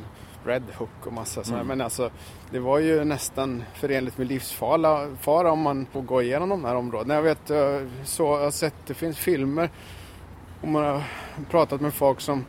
Red 0.45 0.63
Hook 0.77 0.89
och 1.05 1.13
massa 1.13 1.43
sådana, 1.43 1.61
Mm. 1.61 1.67
men 1.67 1.81
alltså 1.81 2.09
det 2.51 2.59
var 2.59 2.79
ju 2.79 3.03
nästan 3.03 3.63
förenligt 3.73 4.17
med 4.17 4.27
livsfara 4.27 5.15
fara 5.21 5.51
om 5.51 5.61
man 5.61 5.85
får 5.91 6.01
gå 6.01 6.21
igenom 6.21 6.49
de 6.49 6.65
här 6.65 6.75
områdena. 6.75 7.13
Jag 7.13 7.21
vet, 7.21 7.49
eh, 7.49 7.81
så, 8.03 8.23
jag 8.23 8.39
har 8.43 8.51
sett, 8.51 8.73
det 8.87 8.93
finns 8.93 9.17
filmer 9.17 9.69
och 10.61 10.67
man 10.67 10.83
har 10.83 11.03
pratat 11.49 11.81
med 11.81 11.93
folk 11.93 12.21
som 12.21 12.45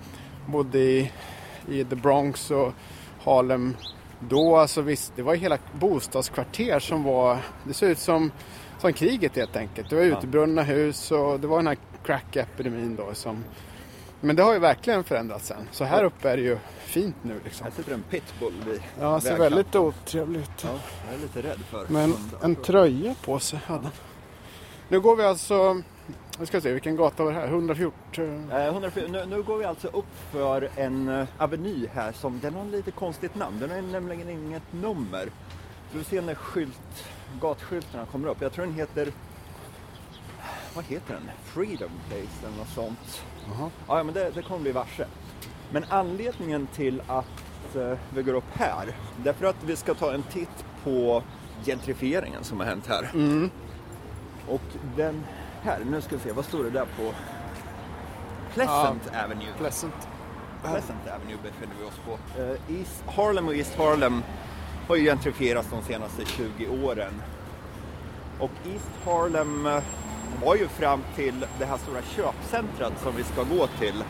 bodde 0.47 0.79
i, 0.79 1.12
i 1.69 1.85
The 1.85 1.97
Bronx 1.97 2.50
och 2.50 2.73
Harlem 3.25 3.77
då. 4.20 4.56
Alltså 4.56 4.80
visst, 4.80 5.12
det 5.16 5.22
var 5.22 5.34
hela 5.34 5.58
bostadskvarter 5.80 6.78
som 6.80 7.02
var, 7.02 7.38
det 7.64 7.75
såg 7.75 7.88
ut 7.88 7.98
som, 7.98 8.30
som 8.78 8.92
kriget 8.92 9.37
helt 9.37 9.56
enkelt. 9.56 9.90
Det 9.90 9.96
var 9.96 10.02
Ja. 10.02 10.18
utebrunna 10.18 10.62
hus 10.62 11.10
och 11.10 11.40
det 11.40 11.46
var 11.46 11.56
den 11.56 11.66
här 11.66 11.76
crack-epidemin 12.04 12.96
då 12.96 13.14
som 13.14 13.44
men 14.20 14.37
det 14.37 14.42
har 14.42 14.52
ju 14.52 14.58
verkligen 14.58 15.04
förändrats 15.04 15.46
sen. 15.46 15.68
Så 15.70 15.84
här 15.84 16.04
uppe 16.04 16.30
är 16.30 16.37
det 16.37 16.42
ju 16.42 16.58
fint 16.78 17.16
nu 17.22 17.40
liksom. 17.44 17.64
Här 17.64 17.70
sitter 17.72 17.94
en 17.94 18.02
pitbull 18.02 18.54
vid 18.66 18.82
Ja, 19.00 19.20
ser 19.20 19.37
väldigt 19.38 19.75
otrevligt 19.76 20.42
ut. 20.42 20.64
Ja, 20.64 20.68
jag 21.06 21.14
är 21.18 21.22
lite 21.22 21.42
rädd 21.42 21.60
för 21.70 21.87
Men 21.88 22.14
en 22.42 22.56
tröja 22.56 23.14
på 23.25 23.38
sig 23.38 23.60
hade 23.66 23.82
han. 23.82 23.92
Nu 24.88 25.00
går 25.00 25.16
vi 25.16 25.22
alltså, 25.22 25.82
nu 26.38 26.47
ska 26.47 26.57
vi 26.57 26.61
se 26.61 26.73
vilken 26.73 26.97
gata 26.97 27.25
var 27.25 27.33
det 27.33 27.38
här? 27.38 27.47
114? 27.47 28.50
Eh, 28.50 28.67
104, 28.67 29.07
nu, 29.09 29.27
nu 29.27 29.43
går 29.43 29.59
vi 29.59 29.65
alltså 29.65 29.88
upp 29.88 30.17
för 30.31 30.69
en 30.77 31.09
uh, 31.09 31.27
aveny 31.38 31.87
här 31.95 32.12
som 32.12 32.41
den 32.41 32.55
har 32.55 32.65
lite 32.65 32.91
konstigt 32.91 33.35
namn. 33.35 33.59
Den 33.61 33.71
har 33.71 33.83
nämligen 33.83 34.29
inget 34.29 34.73
nummer. 34.73 35.29
Vi 35.93 36.05
ser 36.05 36.23
när 36.23 36.35
skylt, 36.35 37.05
gatskyltarna 37.41 38.07
kommer 38.07 38.29
upp. 38.29 38.41
Jag 38.41 38.53
tror 38.53 38.65
den 38.65 38.75
heter, 38.75 39.12
vad 40.75 40.85
heter 40.85 41.15
den? 41.15 41.31
Freedom 41.45 41.91
Place 42.09 42.47
eller 42.47 42.57
något 42.57 42.69
sånt. 42.69 43.23
Jaha. 43.49 43.71
Ja, 43.88 44.03
men 44.03 44.15
det, 44.15 44.31
det 44.35 44.43
kommer 44.43 44.61
bli 44.61 44.73
varse. 44.73 45.07
Men 45.71 45.85
anledningen 45.88 46.67
till 46.67 47.03
att 47.07 47.77
eh, 47.77 47.99
vi 48.15 48.23
går 48.23 48.35
upp 48.35 48.50
här, 48.53 48.97
det 49.17 49.29
är 49.29 49.35
för 49.35 49.47
att 49.47 49.65
vi 49.67 49.77
ska 49.77 49.95
ta 49.95 50.12
en 50.12 50.23
titt 50.23 50.65
på 50.85 51.23
gentrifieringen 51.65 52.45
som 52.45 52.61
har 52.61 52.67
hänt 52.67 52.87
här. 52.87 53.11
Mm. 53.15 53.50
Och 54.49 54.62
den 54.97 55.25
här, 55.68 55.78
nu 55.90 56.00
ska 56.00 56.16
vi 56.16 56.22
se, 56.22 56.32
vad 56.32 56.44
står 56.44 56.64
det 56.64 56.70
där 56.70 56.87
på? 56.96 57.12
Pleasant 58.54 59.02
Avenue. 59.25 59.52
Pleasant. 59.58 60.08
Pleasant 60.62 61.06
Avenue 61.06 61.38
befinner 61.42 61.75
vi 61.80 61.84
oss 61.87 62.00
på. 62.06 62.40
Eh, 62.40 62.78
East 62.78 63.02
Harlem 63.16 63.48
och 63.48 63.54
East 63.54 63.75
Harlem 63.78 64.22
har 64.88 64.96
ju 64.96 65.04
gentrifierats 65.04 65.68
de 65.70 65.82
senaste 65.82 66.25
20 66.25 66.68
åren. 66.84 67.22
Och 68.38 68.50
East 68.64 68.90
Harlem 69.04 69.66
eh, 69.66 69.82
var 70.44 70.56
ju 70.56 70.68
fram 70.68 71.00
till 71.16 71.46
det 71.58 71.64
här 71.64 71.76
stora 71.76 72.02
köpcentret 72.02 72.92
som 73.02 73.16
vi 73.16 73.25
ska 73.25 73.42
gå 73.42 73.66
till. 73.66 74.04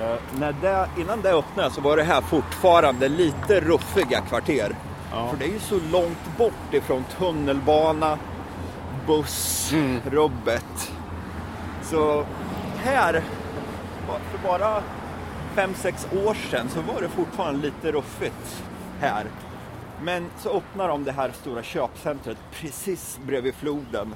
Eh, 0.00 0.16
när 0.38 0.54
det, 0.60 0.88
innan 0.98 1.20
det 1.22 1.32
öppnade 1.32 1.70
så 1.70 1.80
var 1.80 1.96
det 1.96 2.02
här 2.02 2.20
fortfarande 2.20 3.08
lite 3.08 3.60
ruffiga 3.60 4.20
kvarter. 4.20 4.76
Ja. 5.12 5.28
För 5.28 5.36
det 5.36 5.44
är 5.44 5.52
ju 5.52 5.60
så 5.60 5.78
långt 5.92 6.38
bort 6.38 6.74
ifrån 6.74 7.04
tunnelbana, 7.18 8.18
Buss. 9.06 9.72
Robbet. 10.04 10.92
Så 11.82 12.26
här, 12.76 13.22
för 14.06 14.48
bara 14.48 14.82
fem 15.54 15.74
sex 15.74 16.06
år 16.26 16.34
sedan 16.34 16.68
så 16.68 16.80
var 16.80 17.00
det 17.00 17.08
fortfarande 17.08 17.62
lite 17.62 17.92
ruffigt 17.92 18.64
här. 19.00 19.26
Men 20.02 20.26
så 20.38 20.50
öppnar 20.50 20.88
de 20.88 21.04
det 21.04 21.12
här 21.12 21.32
stora 21.32 21.62
köpcentret 21.62 22.38
precis 22.52 23.18
bredvid 23.26 23.54
floden. 23.54 24.14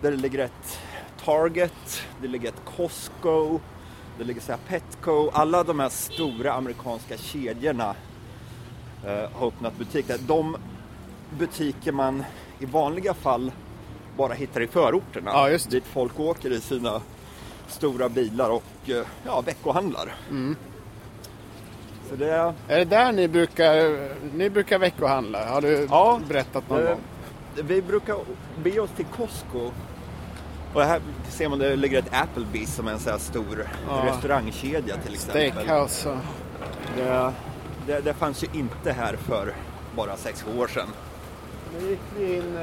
Där 0.00 0.10
det 0.10 0.16
ligger 0.16 0.38
ett 0.38 0.78
Target, 1.24 2.02
det 2.20 2.28
ligger 2.28 2.48
ett 2.48 2.62
Costco, 2.76 3.60
det 4.18 4.24
ligger 4.24 4.40
så 4.40 4.52
här 4.52 4.58
Petco. 4.68 5.30
Alla 5.32 5.64
de 5.64 5.80
här 5.80 5.88
stora 5.88 6.52
amerikanska 6.52 7.16
kedjorna 7.16 7.94
eh, 9.06 9.30
har 9.32 9.46
öppnat 9.46 9.78
butiker. 9.78 10.18
De 10.26 10.56
butiker 11.38 11.92
man 11.92 12.24
i 12.58 12.66
vanliga 12.66 13.14
fall 13.14 13.52
bara 14.16 14.32
hittar 14.32 14.60
i 14.60 14.66
förorterna. 14.66 15.30
Ja, 15.30 15.50
just. 15.50 15.70
Dit 15.70 15.84
folk 15.86 16.20
åker 16.20 16.50
i 16.52 16.60
sina 16.60 17.00
stora 17.68 18.08
bilar 18.08 18.50
och 18.50 18.62
eh, 18.86 19.02
ja, 19.26 19.40
veckohandlar. 19.40 20.14
Mm. 20.30 20.56
Så 22.10 22.16
det 22.16 22.30
är... 22.30 22.52
Det 22.68 22.84
där 22.84 23.12
ni 23.12 23.28
brukar, 23.28 24.08
ni 24.36 24.50
brukar 24.50 24.78
veckohandla? 24.78 25.46
Har 25.46 25.60
du 25.60 25.86
Ja, 25.90 26.20
berättat 26.28 26.70
någon 26.70 26.82
Eh, 26.82 26.88
gång? 26.88 27.00
Vi 27.54 27.82
brukar 27.82 28.16
bege 28.62 28.80
oss 28.80 28.90
till 28.96 29.04
Costco. 29.04 29.70
Och 30.74 30.82
här 30.82 31.00
ser 31.28 31.48
man 31.48 31.58
det 31.58 31.76
ligger 31.76 31.98
ett 31.98 32.10
Applebee's 32.12 32.66
som 32.66 32.88
är 32.88 32.92
en 32.92 32.98
så 32.98 33.10
här 33.10 33.18
stor 33.18 33.68
Ja. 33.88 34.04
restaurangkedja 34.06 34.96
till 34.96 35.14
exempel. 35.14 35.50
Steakhouse 35.52 36.08
och... 36.08 36.16
Det, 36.96 37.32
det, 37.86 38.00
det 38.00 38.14
fanns 38.14 38.44
ju 38.44 38.48
inte 38.52 38.92
här 38.92 39.16
för 39.16 39.52
bara 39.96 40.16
sex 40.16 40.44
år 40.58 40.66
sedan. 40.66 40.88
Nu 41.80 41.90
gick 41.90 42.00
vi 42.18 42.36
in... 42.36 42.58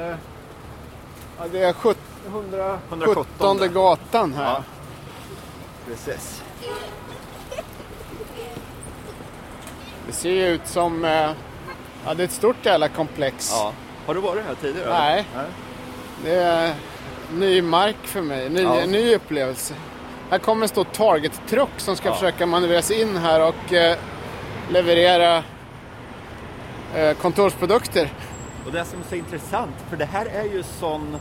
Ja, 1.38 1.44
det 1.52 1.58
är 1.62 1.72
17, 1.72 2.02
117 2.26 2.78
117 2.88 3.74
gatan 3.74 4.34
här. 4.34 4.44
Ja. 4.44 4.62
Precis. 5.86 6.42
Det 10.06 10.12
ser 10.12 10.30
ju 10.30 10.46
ut 10.46 10.66
som... 10.66 11.04
eh, 11.04 11.30
Ja, 12.06 12.14
det 12.14 12.22
är 12.22 12.24
ett 12.24 12.32
stort 12.32 12.66
jävla 12.66 12.88
komplex. 12.88 13.50
Ja. 13.54 13.72
Har 14.06 14.14
du 14.14 14.20
varit 14.20 14.44
här 14.46 14.54
tidigare? 14.54 14.90
Nej. 14.90 15.26
Nej. 15.34 15.44
Det 16.24 16.34
är 16.34 16.74
ny 17.32 17.62
mark 17.62 17.96
för 18.02 18.20
mig, 18.22 18.48
ny, 18.50 18.62
Ja. 18.62 18.86
ny 18.86 19.14
upplevelse. 19.14 19.74
Här 20.30 20.38
kommer 20.38 20.62
en 20.62 20.68
stor 20.68 20.84
Target-truck 20.84 21.68
som 21.76 21.96
ska 21.96 22.08
Ja. 22.08 22.14
försöka 22.14 22.46
manövrera 22.46 22.82
sig 22.82 23.00
in 23.00 23.16
här 23.16 23.48
och 23.48 23.72
eh, 23.72 23.96
leverera 24.70 25.42
eh, 26.94 27.12
kontorsprodukter. 27.16 28.12
Och 28.66 28.72
det 28.72 28.84
som 28.84 28.98
är 29.00 29.04
så 29.08 29.14
intressant, 29.14 29.74
för 29.90 29.96
det 29.96 30.04
här 30.04 30.26
är 30.26 30.44
ju 30.44 30.62
sån... 30.62 31.16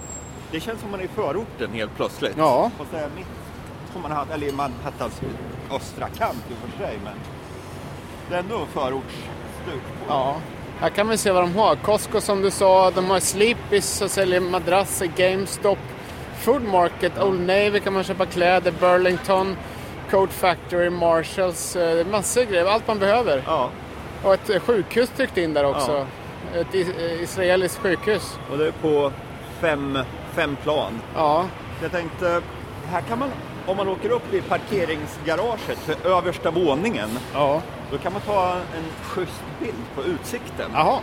Det 0.52 0.60
känns 0.60 0.80
som 0.82 0.92
man 0.92 1.00
är 1.00 1.04
i 1.04 1.08
förorten 1.08 1.74
helt 1.74 1.96
plötsligt. 1.96 2.34
Ja. 2.38 2.72
Fast 2.78 2.92
det 2.92 2.98
är 2.98 3.10
mitt 3.16 3.28
på 3.94 4.00
Manhattan, 4.00 4.34
eller 4.34 4.52
Manhattans 4.52 5.22
östra 5.72 6.08
kant 6.08 6.44
i 6.50 6.54
och 6.54 6.70
för 6.72 6.86
sig. 6.86 7.00
Men 7.04 7.14
det 8.30 8.36
är 8.36 8.40
ändå 8.40 8.66
förortsstuk. 8.74 9.82
Ja. 10.08 10.36
Här 10.80 10.90
kan 10.90 11.08
vi 11.08 11.18
se 11.18 11.32
vad 11.32 11.44
de 11.44 11.56
har. 11.56 11.76
Costco 11.76 12.22
som 12.22 12.42
du 12.42 12.52
sa, 12.52 12.92
de 12.92 13.10
har 13.10 13.20
Sleepys 13.20 14.02
och 14.02 14.12
säljer 14.12 14.40
madrasser, 14.40 15.06
GameStop, 15.18 15.80
Food 16.40 16.64
Market, 16.64 17.20
Old 17.24 17.40
Navy 17.40 17.80
kan 17.80 17.94
man 17.94 18.04
köpa 18.04 18.26
kläder, 18.26 18.74
Burlington, 18.80 19.56
Code 20.12 20.32
Factory, 20.32 20.90
Marshalls, 20.90 21.76
eh, 21.76 22.08
massor 22.08 22.44
grejer, 22.44 22.66
allt 22.66 22.88
man 22.88 23.00
behöver. 23.00 23.44
Ja, 23.46 23.70
Och 24.24 24.34
ett 24.34 24.62
sjukhus 24.64 25.10
tryckt 25.10 25.38
in 25.38 25.54
där 25.54 25.64
också. 25.66 26.08
Ett 26.54 26.76
eh, 26.76 27.24
israeliskt 27.24 27.78
sjukhus. 27.82 28.38
och 28.52 28.58
det 28.58 28.68
är 28.68 28.72
på 28.72 29.12
fem, 29.62 30.00
fem 30.34 30.56
plan. 30.64 31.02
Ja, 31.16 31.46
Jag 31.82 31.92
tänkte, 31.92 32.42
här 32.92 33.02
kan 33.02 33.20
man, 33.20 33.30
om 33.66 33.78
man 33.78 33.88
åker 33.88 34.10
upp 34.10 34.34
i 34.34 34.42
parkeringsgaraget 34.42 35.78
för 35.80 36.08
översta 36.08 36.52
våningen, 36.52 37.10
ja. 37.34 37.62
då 37.92 37.98
kan 37.98 38.14
man 38.14 38.22
ta 38.22 38.54
en 38.54 38.84
schysst 39.04 39.44
bild 39.60 39.84
på 39.96 40.04
utsikten. 40.04 40.72
Jaha, 40.74 41.00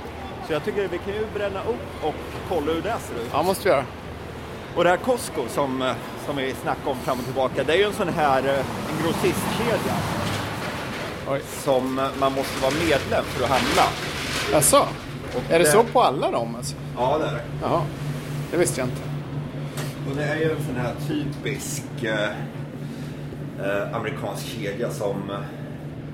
Så 0.46 0.52
jag 0.52 0.64
tycker 0.64 0.88
vi 0.88 0.98
kan 0.98 1.14
ju 1.14 1.26
bränna 1.34 1.60
upp 1.60 2.04
och 2.04 2.14
kolla 2.48 2.72
hur 2.72 2.82
det 2.82 2.94
ser 3.00 3.14
ut. 3.14 3.30
ja 3.32 3.42
måste 3.42 3.64
vi 3.64 3.70
göra. 3.70 3.84
Och 4.76 4.84
det 4.84 4.90
här 4.90 4.96
Costco 4.96 5.42
som, 5.48 5.82
eh, 5.82 5.92
som 6.26 6.36
vi 6.36 6.54
snackade 6.62 6.90
om 6.90 6.96
fram 6.98 7.18
och 7.18 7.24
tillbaka, 7.24 7.64
det 7.64 7.72
är 7.72 7.76
ju 7.76 7.84
en 7.84 7.92
sån 7.92 8.08
här 8.08 8.42
eh, 8.44 8.58
en 8.58 9.02
grossistkedja 9.04 9.94
Oj. 11.30 11.42
som 11.64 11.94
man 12.20 12.32
måste 12.32 12.62
vara 12.62 12.72
medlem 12.72 13.24
för 13.24 13.44
att 13.44 13.50
handla. 13.50 13.84
Jaså? 14.52 14.86
Är 15.48 15.58
det 15.58 15.64
det- 15.64 15.70
så 15.70 15.82
på 15.84 16.02
alla 16.02 16.30
dem 16.30 16.56
alltså? 16.56 16.76
Ja, 16.96 17.18
det 17.18 17.24
är 17.26 17.32
det. 17.32 17.40
Jaha, 17.62 17.82
det 18.50 18.56
visste 18.56 18.80
jag 18.80 18.88
inte. 18.88 19.00
Och 20.10 20.16
det 20.16 20.24
är 20.24 20.36
ju 20.36 20.50
en 20.50 20.64
sån 20.66 20.76
här 20.76 20.94
typisk 21.08 21.82
eh, 22.02 22.28
eh, 23.66 23.96
amerikansk 23.96 24.46
kedja 24.46 24.90
som 24.90 25.30
eh, 25.30 25.36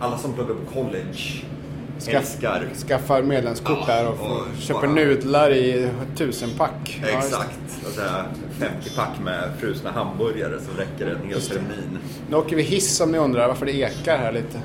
alla 0.00 0.18
som 0.18 0.32
pluggar 0.32 0.54
på 0.54 0.72
college 0.80 1.42
Skaff- 1.98 2.16
älskar. 2.16 2.66
Skaffar 2.88 3.22
medlemskort 3.22 3.78
Ja, 3.88 3.94
där 3.94 4.08
och, 4.08 4.18
får, 4.18 4.26
och 4.30 4.46
köper 4.58 4.80
bara- 4.86 4.90
nudlar 4.94 5.50
i 5.50 5.88
tusenpack. 6.16 7.00
Ja. 7.02 7.18
Exakt. 7.18 7.58
Och 7.86 7.92
så 7.92 8.00
här 8.00 8.24
50-pack 8.60 9.20
med 9.24 9.50
frusna 9.60 9.90
hamburgare 9.92 10.60
som 10.60 10.76
räcker 10.76 11.06
en 11.14 11.28
hel 11.28 11.40
termin. 11.42 11.98
Nu 12.30 12.36
åker 12.36 12.56
vi 12.56 12.62
hiss 12.62 13.00
om 13.00 13.12
ni 13.12 13.18
undrar 13.18 13.48
varför 13.48 13.66
det 13.66 13.72
ekar 13.76 14.18
här 14.18 14.32
lite. 14.32 14.60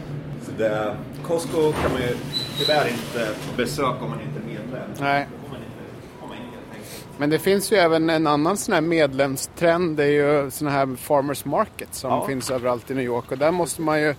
Så 0.45 0.51
det, 0.57 0.95
Costco 1.23 1.71
kan 1.71 1.91
man 1.93 2.01
ju 2.01 2.15
tyvärr 2.59 2.87
inte 2.87 3.27
besöka 3.57 4.03
om 4.03 4.09
man 4.09 4.19
inte. 4.21 4.28
Nej. 4.99 5.27
Men 7.17 7.29
det 7.29 7.39
finns 7.39 7.71
ju 7.71 7.77
även 7.77 8.09
en 8.09 8.27
annan 8.27 8.57
sån 8.57 8.73
här 8.73 8.81
medlemstrend. 8.81 9.97
Det 9.97 10.03
är 10.03 10.43
ju 10.43 10.51
såna 10.51 10.71
här 10.71 10.95
farmers 10.95 11.45
market 11.45 11.93
som 11.93 12.11
Ja. 12.11 12.27
finns 12.27 12.51
överallt 12.51 12.91
i 12.91 12.93
New 12.93 13.03
York. 13.05 13.31
Och 13.31 13.37
där 13.37 13.51
måste 13.51 13.81
man 13.81 14.01
ju... 14.01 14.15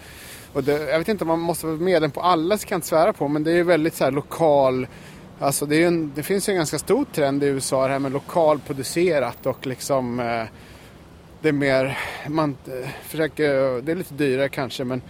Och 0.52 0.64
det, 0.64 0.90
jag 0.90 0.98
vet 0.98 1.08
inte 1.08 1.24
om 1.24 1.28
man 1.28 1.38
måste 1.40 1.66
vara 1.66 1.76
medlem 1.76 2.10
på 2.10 2.20
alla, 2.20 2.58
så 2.58 2.66
kan 2.66 2.74
jag 2.74 2.78
inte 2.78 2.86
svära 2.88 3.12
på. 3.12 3.28
Men 3.28 3.44
det 3.44 3.50
är 3.50 3.54
ju 3.54 3.62
väldigt 3.62 3.94
så 3.94 4.04
här 4.04 4.10
lokal... 4.10 4.86
Alltså 5.38 5.66
det, 5.66 5.84
en, 5.84 6.12
det 6.14 6.22
finns 6.22 6.48
ju 6.48 6.50
en 6.50 6.56
ganska 6.56 6.78
stor 6.78 7.04
trend 7.12 7.42
i 7.44 7.46
USA 7.46 7.86
det 7.86 7.92
här 7.92 7.98
med 7.98 8.12
lokalproducerat 8.12 9.46
och 9.46 9.66
liksom... 9.66 10.20
Eh, 10.20 10.44
det 11.40 11.48
är 11.48 11.52
mer... 11.52 11.98
Man 12.28 12.56
eh, 12.66 12.88
försöker... 13.02 13.82
Det 13.82 13.92
är 13.92 13.96
lite 13.96 14.14
dyrare 14.14 14.48
kanske 14.48 14.84
men... 14.84 15.02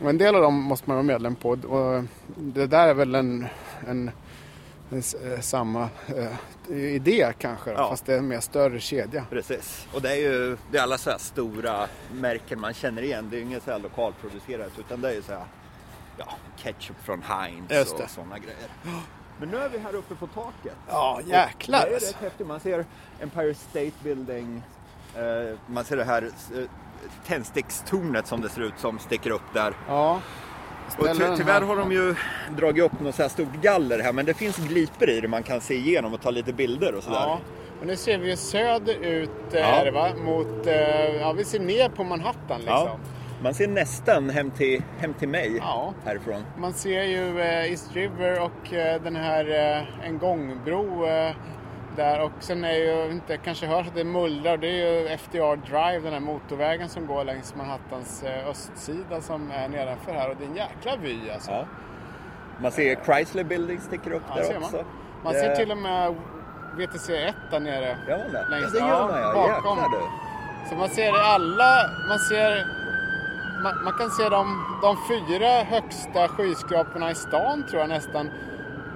En 0.00 0.18
del 0.18 0.34
av 0.34 0.42
dem 0.42 0.54
måste 0.54 0.90
man 0.90 0.96
vara 0.96 1.02
medlem 1.04 1.34
på. 1.34 1.50
Och 1.50 2.04
det 2.36 2.66
där 2.66 2.88
är 2.88 2.94
väl 2.94 3.14
en... 3.14 3.46
en 3.88 4.10
samma 5.40 5.88
eh, 6.16 6.76
idé 6.76 7.32
kanske, 7.38 7.70
Ja. 7.70 7.88
fast 7.90 8.06
det 8.06 8.14
är 8.14 8.18
en 8.18 8.28
mer 8.28 8.40
större 8.40 8.80
kedja. 8.80 9.24
Precis. 9.30 9.86
Och 9.94 10.02
det 10.02 10.10
är 10.10 10.16
ju 10.16 10.56
det 10.70 10.78
är 10.78 10.82
alla 10.82 10.98
så 10.98 11.10
här 11.10 11.18
stora 11.18 11.86
märken 12.12 12.60
man 12.60 12.74
känner 12.74 13.02
igen. 13.02 13.28
Det 13.30 13.36
är 13.36 13.38
ju 13.38 13.44
inget 13.44 13.62
så 13.64 13.70
här 13.70 13.78
lokalproducerat 13.78 14.78
utan 14.78 15.00
det 15.00 15.08
är 15.08 15.14
ju 15.14 15.22
så 15.22 15.32
här 15.32 15.44
ja, 16.18 16.28
ketchup 16.56 16.96
från 17.04 17.22
Heinz 17.22 17.92
och 17.92 18.10
sådana 18.10 18.38
grejer. 18.38 18.68
Men 19.38 19.48
nu 19.48 19.56
är 19.56 19.68
vi 19.68 19.78
här 19.78 19.94
uppe 19.94 20.14
på 20.14 20.26
taket. 20.26 20.76
Ja, 20.88 21.14
Och 21.22 21.28
jäklar 21.28 21.80
Det 21.80 21.86
är 21.86 22.00
rätt 22.00 22.16
häftigt. 22.20 22.46
Man 22.46 22.60
ser 22.60 22.84
Empire 23.20 23.54
State 23.54 23.92
Building. 24.02 24.62
Eh, 25.16 25.58
man 25.66 25.84
ser 25.84 25.96
det 25.96 26.04
här 26.04 26.22
eh, 26.22 26.62
tändstickstornet 27.26 28.26
som 28.26 28.40
det 28.40 28.48
ser 28.48 28.60
ut 28.60 28.74
som 28.78 28.98
sticker 28.98 29.30
upp 29.30 29.54
där. 29.54 29.74
Ja. 29.88 30.20
Och 30.98 31.06
ty 31.06 31.22
tyvärr 31.36 31.52
här. 31.52 31.60
har 31.60 31.76
de 31.76 31.92
ju 31.92 32.14
dragit 32.56 32.84
upp 32.84 33.00
något 33.00 33.14
så 33.14 33.22
här 33.22 33.28
stort 33.28 33.54
galler 33.62 33.98
här 33.98 34.12
men 34.12 34.26
det 34.26 34.34
finns 34.34 34.56
glipor 34.56 35.10
i 35.10 35.20
det 35.20 35.28
man 35.28 35.42
kan 35.42 35.60
se 35.60 35.74
igenom 35.74 36.14
och 36.14 36.20
ta 36.22 36.30
lite 36.30 36.52
bilder 36.52 36.94
och 36.94 37.02
sådär. 37.02 37.16
Ja. 37.20 37.40
Och 37.80 37.86
nu 37.86 37.96
ser 37.96 38.18
vi 38.18 38.36
söderut 38.36 39.30
eh, 39.52 39.60
Ja. 39.60 39.66
är 39.66 39.84
det, 39.84 39.90
va? 39.90 40.08
mot, 40.24 40.66
eh, 40.66 41.16
ja 41.20 41.32
vi 41.32 41.44
ser 41.44 41.60
ner 41.60 41.88
på 41.88 42.04
Manhattan 42.04 42.58
liksom. 42.60 42.74
Ja. 42.74 42.98
Man 43.42 43.54
ser 43.54 43.68
nästan 43.68 44.30
hem 44.30 44.50
till, 44.50 44.82
hem 44.98 45.14
till 45.14 45.28
mig 45.28 45.56
Ja. 45.58 45.94
härifrån. 46.04 46.42
Man 46.58 46.72
ser 46.72 47.02
ju 47.02 47.40
eh, 47.40 47.70
East 47.70 47.92
River 47.94 48.40
och 48.42 48.70
den 49.04 49.16
här 49.16 49.44
en 50.04 50.18
gångbro 50.18 51.06
där 51.96 52.20
och 52.24 52.32
sen 52.40 52.64
är 52.64 52.72
ju, 52.72 53.10
inte 53.12 53.36
kanske 53.36 53.66
hörs 53.66 53.86
att 53.86 53.94
det 53.94 54.04
mullrar, 54.04 54.56
det 54.56 54.66
är 54.68 55.00
ju 55.00 55.08
FDR 55.08 55.56
Drive, 55.56 56.00
den 56.04 56.12
här 56.12 56.20
motorvägen 56.20 56.88
som 56.88 57.06
går 57.06 57.24
längs 57.24 57.54
Manhattans 57.54 58.22
eh, 58.22 58.48
östsida 58.48 59.20
som 59.20 59.50
är 59.50 59.68
nedanför 59.68 60.12
här 60.12 60.30
och 60.30 60.36
det 60.36 60.44
är 60.44 60.48
en 60.48 60.56
jäkla 60.56 60.96
vy 61.02 61.30
alltså. 61.30 61.50
Ja. 61.50 61.64
Man 62.58 62.72
ser 62.72 62.96
Chrysler 63.04 63.44
Building 63.44 63.80
sticker 63.80 64.10
upp 64.12 64.22
Ja, 64.28 64.34
där 64.34 64.42
ser 64.42 64.56
också. 64.58 64.76
man. 64.76 64.84
Man 65.24 65.32
Det- 65.32 65.40
ser 65.40 65.56
till 65.56 65.70
och 65.70 65.78
med 65.78 66.14
VTC 66.76 67.08
1 67.16 67.34
där 67.50 67.60
nere. 67.60 67.96
Man? 68.08 68.18
Längst- 68.50 68.74
ja, 68.74 68.80
det 68.80 68.88
gör 68.88 68.88
ja, 68.88 69.06
man 69.08 69.20
ja. 69.20 69.32
bakom. 69.34 69.78
Jäklar 69.78 69.90
du. 70.00 70.68
Så 70.68 70.74
man 70.74 70.88
ser 70.88 71.12
alla, 71.12 71.90
man 72.08 72.18
ser, 72.18 72.66
man, 73.62 73.84
man 73.84 73.92
kan 73.98 74.10
se 74.10 74.28
de, 74.28 74.64
de 74.82 74.96
fyra 75.08 75.48
högsta 75.48 76.28
skyskraporna 76.28 77.10
i 77.10 77.14
stan 77.14 77.66
tror 77.70 77.80
jag 77.80 77.88
nästan. 77.88 78.30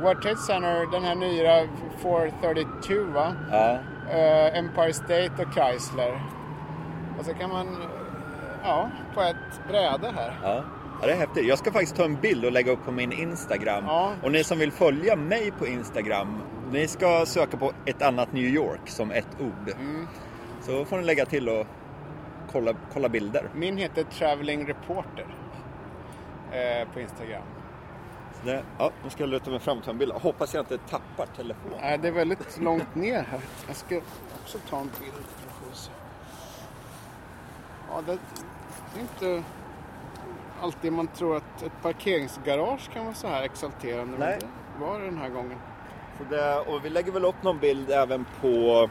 World 0.00 0.22
Trade 0.22 0.36
Center, 0.36 0.86
den 0.92 1.04
här 1.04 1.14
nya 1.14 1.68
432 2.02 2.94
va? 3.14 3.34
Ja. 3.50 3.78
Eh, 4.10 4.58
Empire 4.58 4.92
State 4.92 5.30
och 5.38 5.54
Chrysler. 5.54 6.20
Och 7.18 7.24
så 7.24 7.34
kan 7.34 7.50
man, 7.50 7.66
eh, 7.66 7.88
ja, 8.62 8.90
på 9.14 9.20
ett 9.20 9.68
bräde 9.68 10.12
här. 10.16 10.38
Ja. 10.42 10.64
ja, 11.00 11.06
det 11.06 11.12
är 11.12 11.16
häftigt. 11.16 11.46
Jag 11.46 11.58
ska 11.58 11.72
faktiskt 11.72 11.96
ta 11.96 12.04
en 12.04 12.20
bild 12.20 12.44
och 12.44 12.52
lägga 12.52 12.72
upp 12.72 12.84
på 12.84 12.92
min 12.92 13.12
Instagram. 13.12 13.84
Ja. 13.86 14.12
Och 14.22 14.32
ni 14.32 14.44
som 14.44 14.58
vill 14.58 14.72
följa 14.72 15.16
mig 15.16 15.50
på 15.58 15.66
Instagram, 15.66 16.42
ni 16.72 16.88
ska 16.88 17.26
söka 17.26 17.56
på 17.56 17.72
ett 17.86 18.02
annat 18.02 18.32
New 18.32 18.44
York 18.44 18.80
som 18.88 19.10
ett 19.10 19.40
ord. 19.40 19.74
Mm. 19.78 20.06
Så 20.60 20.84
får 20.84 20.96
ni 20.96 21.04
lägga 21.04 21.26
till 21.26 21.48
och 21.48 21.66
kolla, 22.52 22.72
kolla 22.92 23.08
bilder. 23.08 23.48
Min 23.54 23.76
heter 23.76 24.04
Traveling 24.04 24.66
Reporter 24.68 25.26
eh, 26.52 26.88
på 26.92 27.00
Instagram. 27.00 27.42
Det, 28.44 28.62
ja, 28.78 28.90
nu 29.04 29.10
ska 29.10 29.22
jag 29.22 29.30
luta 29.30 29.50
mig 29.50 29.60
fram 29.60 29.78
och 29.78 29.84
ta 29.84 29.90
en 29.90 29.98
bild. 29.98 30.12
Hoppas 30.12 30.54
jag 30.54 30.62
inte 30.62 30.78
tappar 30.78 31.26
telefonen. 31.36 31.78
Nej, 31.80 31.98
det 31.98 32.08
är 32.08 32.12
väldigt 32.12 32.60
långt 32.60 32.94
ner 32.94 33.22
här. 33.30 33.40
Jag 33.66 33.76
ska 33.76 34.00
också 34.42 34.58
ta 34.70 34.78
en 34.80 34.90
bild. 35.00 35.24
Ja, 37.90 38.02
det 38.06 38.12
är 38.12 38.18
inte 39.00 39.42
alltid 40.60 40.92
man 40.92 41.06
tror 41.06 41.36
att 41.36 41.62
ett 41.62 41.72
parkeringsgarage 41.82 42.90
kan 42.92 43.04
vara 43.04 43.14
så 43.14 43.28
här 43.28 43.42
exalterande. 43.42 44.18
Nej. 44.18 44.38
Men 44.40 44.50
det 44.80 44.86
var 44.86 44.98
det 44.98 45.04
den 45.04 45.18
här 45.18 45.28
gången. 45.28 45.58
Det, 46.30 46.54
och 46.56 46.84
vi 46.84 46.90
lägger 46.90 47.12
väl 47.12 47.24
upp 47.24 47.42
någon 47.42 47.58
bild 47.58 47.90
även 47.90 48.26
på 48.40 48.88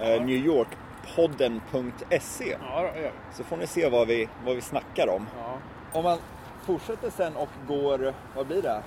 eh, 0.00 0.22
New 0.24 0.46
York-podden.se. 0.46 2.56
Ja, 2.60 2.90
vi. 2.94 3.10
Så 3.32 3.44
får 3.44 3.56
ni 3.56 3.66
se 3.66 3.88
vad 3.88 4.08
vi, 4.08 4.28
vad 4.44 4.54
vi 4.54 4.60
snackar 4.60 5.08
om. 5.08 5.26
ja. 5.38 5.58
Om 5.92 6.04
man 6.04 6.18
fortsätter 6.62 7.10
sen 7.10 7.36
och 7.36 7.48
går, 7.68 8.14
vad 8.36 8.46
blir 8.46 8.62
det, 8.62 8.82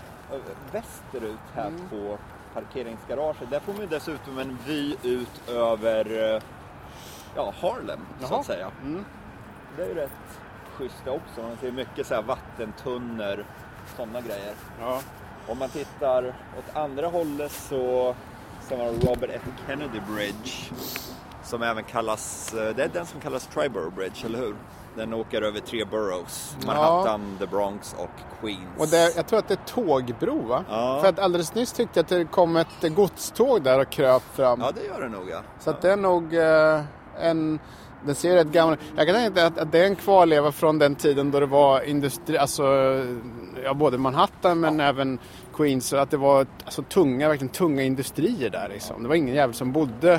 västerut 0.72 1.39
här 1.55 1.67
Mm. 1.67 1.89
på 1.89 2.17
parkeringsgaraget. 2.53 3.50
Där 3.51 3.60
får 3.60 3.72
man 3.74 3.82
ju 3.82 3.88
dessutom 3.88 4.38
en 4.39 4.58
vy 4.65 4.96
ut 5.03 5.50
över 5.50 6.34
eh, 6.36 6.41
ja, 7.36 7.53
Harlem 7.62 8.00
så 8.20 8.27
Jaha. 8.32 8.39
att 8.39 8.46
säga. 8.46 8.72
Mm. 8.84 9.05
Det 9.77 9.84
är 9.84 9.88
ju 9.88 9.94
rätt 9.96 10.39
schysst 10.77 11.08
också. 11.08 11.41
Man 11.41 11.58
ser 11.62 11.72
mycket 11.72 12.08
så 12.08 12.15
här 12.15 12.22
vattentunnor, 12.22 13.46
sådana 13.98 14.22
grejer. 14.22 14.53
ja. 14.79 15.01
Om 15.48 15.58
man 15.60 15.70
tittar 15.70 16.24
åt 16.58 16.75
andra 16.75 17.08
hållet 17.08 17.51
så 17.51 18.15
ser 18.62 18.77
man 18.77 18.88
Robert 18.88 19.29
F 19.34 19.41
Kennedy 19.67 20.00
Bridge. 20.00 20.51
Som 21.44 21.63
även 21.63 21.84
kallas, 21.84 22.53
eh, 22.53 22.75
det 22.75 22.84
är 22.84 22.88
den 22.89 23.05
som 23.05 23.20
kallas 23.22 23.48
Triborough 23.48 23.96
Bridge, 23.96 24.25
eller 24.25 24.39
hur? 24.39 24.55
Den 24.96 25.14
åker 25.14 25.42
över 25.42 25.60
tre 25.60 25.86
boroughs. 25.86 26.58
Ja. 26.60 26.68
Manhattan, 26.68 27.38
the 27.40 27.46
Bronx 27.46 27.96
och 27.98 28.42
Queens. 28.42 28.62
Och 28.78 28.88
det, 28.88 29.16
jag 29.16 29.28
tror 29.28 29.40
att 29.40 29.48
det 29.48 29.54
är 29.54 29.66
tågbro 29.66 30.48
va? 30.48 30.64
Ja. 30.70 31.00
För 31.02 31.10
att 31.10 31.20
alldeles 31.20 31.56
nyss 31.56 31.74
tyckte 31.74 32.00
jag 32.00 32.04
att 32.04 32.10
det 32.10 32.25
kom 32.25 32.56
ett 32.56 32.96
godståg 32.96 33.64
där 33.64 33.80
och 33.80 33.90
kröp 33.90 34.24
fram. 34.34 34.62
Ja, 34.62 34.72
det 34.75 34.86
gör 34.86 35.02
det 35.02 35.10
nog 35.10 35.30
ja. 35.30 35.42
Så 35.60 35.70
att 35.70 35.82
det 35.82 35.92
är 35.92 35.98
nog 35.98 36.36
eh, 36.36 36.82
en... 37.20 37.60
Den 38.06 38.16
ser 38.16 38.36
rätt 38.36 38.48
gammal 38.48 38.78
Jag 38.96 39.08
kan 39.08 39.16
tänka 39.16 39.46
att, 39.46 39.58
att 39.58 39.72
det 39.72 39.80
är 39.80 39.86
en 39.86 39.96
kvarleva 39.96 40.52
från 40.52 40.80
den 40.80 40.96
tiden 40.96 41.32
då 41.32 41.40
det 41.40 41.46
var 41.46 41.82
industri, 41.82 42.38
alltså 42.38 42.64
ja, 43.64 43.74
både 43.74 43.98
Manhattan 43.98 44.60
men 44.60 44.80
även 44.80 45.20
Queens. 45.54 45.88
Så 45.88 45.98
att 45.98 46.12
det 46.12 46.18
var 46.18 46.48
alltså, 46.66 46.82
tunga, 46.82 47.30
verkligen 47.30 47.54
tunga 47.54 47.84
industrier 47.84 48.50
där 48.50 48.70
liksom. 48.70 49.04
Det 49.04 49.10
var 49.10 49.16
ingen 49.16 49.36
jävel 49.36 49.56
som 49.56 49.72
bodde 49.72 50.14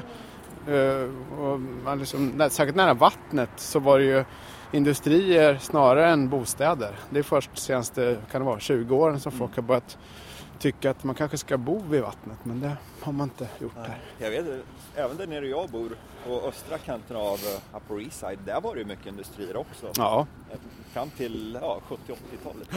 eh, 0.68 1.40
och 1.40 1.60
man 1.84 1.98
liksom, 1.98 2.48
säkert 2.50 2.74
nära 2.74 2.94
vattnet 2.94 3.50
så 3.56 3.78
var 3.78 3.98
det 3.98 4.04
ju 4.04 4.24
industrier 4.72 5.58
snarare 5.60 6.10
än 6.10 6.28
bostäder. 6.28 6.98
Det 7.10 7.18
är 7.18 7.22
först 7.22 7.58
senaste, 7.58 8.16
kan 8.30 8.40
det 8.40 8.44
vara, 8.46 8.60
20 8.60 8.96
åren 8.96 9.20
som 9.20 9.32
folk 9.32 9.56
har 9.56 9.62
börjat 9.62 9.98
tycka 10.58 10.90
att 10.90 11.04
man 11.04 11.14
kanske 11.14 11.38
ska 11.38 11.58
bo 11.58 11.82
vid 11.88 12.02
vattnet 12.02 12.38
men 12.42 12.60
det 12.60 12.76
har 13.02 13.12
man 13.12 13.24
inte 13.28 13.48
gjort 13.60 13.72
här. 13.76 13.98
Jag 14.18 14.30
vet 14.30 14.44
även 14.96 15.16
där 15.16 15.26
nere 15.26 15.46
jag 15.48 15.68
bor, 15.68 15.90
på 16.26 16.48
östra 16.48 16.78
kanten 16.78 17.16
av 17.16 17.34
eh, 17.34 17.76
Upper 17.76 18.00
East 18.00 18.18
Side, 18.20 18.38
där 18.44 18.60
var 18.60 18.74
det 18.74 18.80
ju 18.80 18.86
mycket 18.86 19.06
industrier 19.06 19.56
också. 19.56 19.86
Ja, 19.96 20.26
Eh, 20.50 20.58
Fram 20.92 21.10
till 21.10 21.58
ja, 21.62 21.80
70-80-talet. 21.88 22.68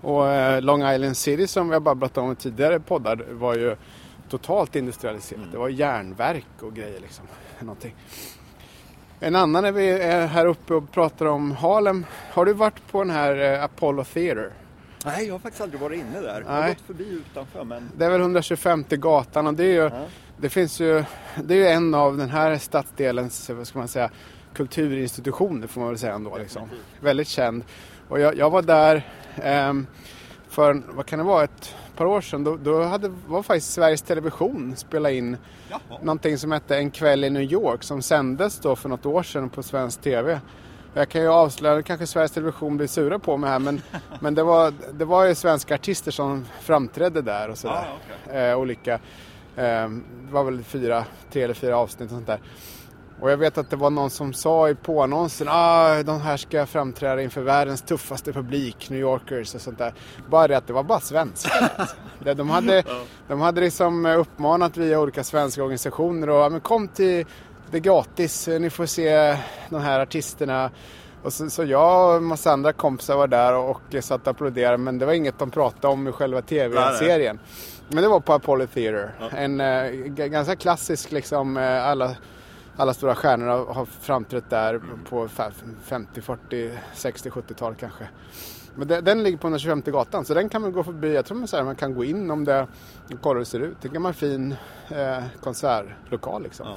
Och 0.00 0.26
eh, 0.28 0.62
Long 0.62 0.82
Island 0.82 1.16
City 1.16 1.46
som 1.46 1.68
vi 1.68 1.74
har 1.74 1.80
babblat 1.80 2.18
om 2.18 2.32
i 2.32 2.34
tidigare 2.34 2.80
poddar 2.80 3.16
var 3.30 3.54
ju 3.56 3.76
totalt 4.28 4.76
industrialiserat. 4.76 5.40
Det 5.52 5.58
var 5.58 5.68
järnverk 5.68 6.46
och 6.60 6.74
grejer 6.74 7.00
liksom. 7.00 7.24
Någonting. 7.60 7.94
En 9.24 9.36
annan 9.36 9.64
när 9.64 9.72
vi 9.72 9.88
är 9.90 10.26
här 10.26 10.46
uppe 10.46 10.74
och 10.74 10.92
pratar 10.92 11.26
om 11.26 11.50
Harlem. 11.52 12.06
Har 12.32 12.44
du 12.44 12.52
varit 12.52 12.86
på 12.90 12.98
den 13.04 13.10
här 13.10 13.54
eh, 13.54 13.64
Apollo 13.64 14.04
Theater? 14.04 14.52
Nej, 15.04 15.26
jag 15.26 15.34
har 15.34 15.38
faktiskt 15.38 15.62
aldrig 15.62 15.80
varit 15.80 16.00
inne 16.00 16.20
där. 16.20 16.44
Jag 16.46 16.52
har 16.52 16.68
gått 16.68 16.80
förbi 16.80 17.22
utanför 17.30 17.64
men... 17.64 17.90
Det 17.96 18.04
är 18.04 18.10
väl 18.10 18.20
125 18.20 18.84
gatan 18.88 19.46
och 19.46 19.54
det 19.54 19.64
är 19.64 19.72
ju, 19.72 19.76
Ja. 19.82 19.90
det 20.36 20.48
finns 20.48 20.80
ju, 20.80 21.04
det 21.44 21.54
är 21.54 21.58
ju 21.58 21.66
en 21.66 21.94
av 21.94 22.16
den 22.16 22.30
här 22.30 22.58
stadsdelens, 22.58 23.50
vad 23.50 23.66
ska 23.66 23.78
man 23.78 23.88
säga, 23.88 24.10
kulturinstitutioner 24.54 25.66
får 25.66 25.80
man 25.80 25.88
väl 25.90 25.98
säga 25.98 26.14
ändå. 26.14 26.38
Liksom. 26.38 26.68
Väldigt 27.00 27.28
känd. 27.28 27.64
Och 28.08 28.20
jag, 28.20 28.36
jag 28.36 28.50
var 28.50 28.62
där 28.62 29.06
ehm, 29.42 29.86
för, 30.52 30.82
vad 30.88 31.06
kan 31.06 31.18
det 31.18 31.24
vara, 31.24 31.44
ett 31.44 31.76
par 31.96 32.06
år 32.06 32.20
sedan. 32.20 32.44
Då, 32.44 32.56
då 32.56 32.82
hade, 32.82 33.08
var 33.26 33.42
faktiskt 33.42 33.72
Sveriges 33.72 34.02
Television 34.02 34.76
spelat 34.76 35.12
in 35.12 35.36
Jaha. 35.70 35.80
någonting 36.02 36.38
som 36.38 36.52
hette 36.52 36.76
En 36.76 36.90
kväll 36.90 37.24
i 37.24 37.30
New 37.30 37.42
York 37.42 37.82
som 37.82 38.02
sändes 38.02 38.58
då 38.58 38.76
för 38.76 38.88
något 38.88 39.06
år 39.06 39.22
sedan 39.22 39.48
på 39.48 39.62
svensk 39.62 40.00
TV. 40.00 40.40
Jag 40.94 41.08
kan 41.08 41.22
ju 41.22 41.28
avslöja, 41.28 41.82
kanske 41.82 42.06
Sveriges 42.06 42.32
Television 42.32 42.76
blir 42.76 42.86
sura 42.86 43.18
på 43.18 43.36
mig 43.36 43.50
här 43.50 43.58
men, 43.58 43.82
men 44.20 44.34
det, 44.34 44.42
var, 44.42 44.72
det 44.92 45.04
var 45.04 45.24
ju 45.24 45.34
svenska 45.34 45.74
artister 45.74 46.10
som 46.10 46.46
framträdde 46.60 47.22
där 47.22 47.48
och 47.48 47.58
sådär. 47.58 47.88
Ah, 48.28 48.32
eh, 48.32 48.58
olika, 48.58 48.94
eh, 49.56 49.88
det 50.24 50.32
var 50.32 50.44
väl 50.44 50.62
fyra, 50.62 51.04
tre 51.30 51.42
eller 51.42 51.54
fyra 51.54 51.76
avsnitt 51.76 52.10
och 52.10 52.14
sånt 52.16 52.26
där. 52.26 52.40
Och 53.22 53.30
jag 53.30 53.36
vet 53.36 53.58
att 53.58 53.70
det 53.70 53.76
var 53.76 53.90
någon 53.90 54.10
som 54.10 54.32
sa 54.32 54.68
i 54.68 54.74
påannonsen 54.74 55.46
ah, 55.50 56.02
de 56.02 56.20
här 56.20 56.36
ska 56.36 56.66
framträda 56.66 57.22
inför 57.22 57.40
världens 57.42 57.82
tuffaste 57.82 58.32
publik, 58.32 58.90
New 58.90 59.00
Yorkers 59.00 59.54
och 59.54 59.60
sånt 59.60 59.78
där. 59.78 59.94
Bara 60.30 60.48
det 60.48 60.56
att 60.56 60.66
det 60.66 60.72
var 60.72 60.82
bara 60.82 61.00
svenskar. 61.00 61.68
alltså. 61.76 61.96
De, 62.34 62.50
hade, 62.50 62.82
de 63.28 63.40
hade 63.40 63.60
liksom 63.60 64.06
uppmanat 64.06 64.76
via 64.76 65.00
olika 65.00 65.24
svenska 65.24 65.62
organisationer 65.62 66.28
och 66.30 66.36
ja, 66.40 66.48
men 66.48 66.60
kom 66.60 66.88
till 66.88 67.26
det 67.70 67.76
är 67.76 67.80
gratis, 67.80 68.48
ni 68.48 68.70
får 68.70 68.86
se 68.86 69.36
de 69.70 69.80
här 69.80 70.00
artisterna. 70.00 70.70
Och 71.22 71.32
så, 71.32 71.50
så 71.50 71.64
jag 71.64 72.08
och 72.08 72.14
en 72.16 72.24
massa 72.24 72.52
andra 72.52 72.72
kompisar 72.72 73.16
var 73.16 73.26
där 73.26 73.54
och, 73.56 73.70
och 73.70 74.04
satt 74.04 74.20
och 74.22 74.28
applåderade 74.28 74.78
men 74.78 74.98
det 74.98 75.06
var 75.06 75.12
inget 75.12 75.38
de 75.38 75.50
pratade 75.50 75.88
om 75.92 76.08
i 76.08 76.12
själva 76.12 76.42
tv-serien. 76.42 77.38
Men 77.88 78.02
det 78.02 78.08
var 78.08 78.20
på 78.20 78.32
Apollo 78.32 78.66
Theater. 78.66 79.10
En 79.36 79.60
eh, 79.60 79.90
g- 79.90 80.28
ganska 80.28 80.56
klassisk 80.56 81.12
liksom, 81.12 81.56
eh, 81.56 81.86
alla, 81.88 82.10
alla 82.76 82.94
stora 82.94 83.14
stjärnor 83.14 83.46
har, 83.72 83.84
framträtt 83.84 84.50
där 84.50 84.80
på 85.08 85.26
fa- 85.28 85.52
50, 85.84 86.20
40, 86.20 86.70
60, 86.94 87.30
70-tal 87.30 87.74
kanske. 87.74 88.08
Men 88.74 88.88
den 88.88 89.22
ligger 89.22 89.38
på 89.38 89.46
125 89.46 89.82
gatan 89.92 90.24
så 90.24 90.34
den 90.34 90.48
kan 90.48 90.62
man 90.62 90.72
gå 90.72 90.84
förbi. 90.84 91.14
Jag 91.14 91.24
tror 91.24 91.38
man, 91.38 91.48
så 91.48 91.56
här, 91.56 91.64
man 91.64 91.76
kan 91.76 91.94
gå 91.94 92.04
in 92.04 92.30
om 92.30 92.44
det 92.44 92.60
och 93.12 93.20
kolla 93.22 93.34
hur 93.34 93.38
det 93.40 93.44
ser 93.46 93.60
ut. 93.60 93.76
Det 93.80 93.86
är 93.86 93.88
en 93.90 93.94
gammal 93.94 94.14
fin 94.14 94.54
eh, 94.90 95.22
konsertlokal 95.40 96.42
liksom. 96.42 96.66
Ja. 96.68 96.76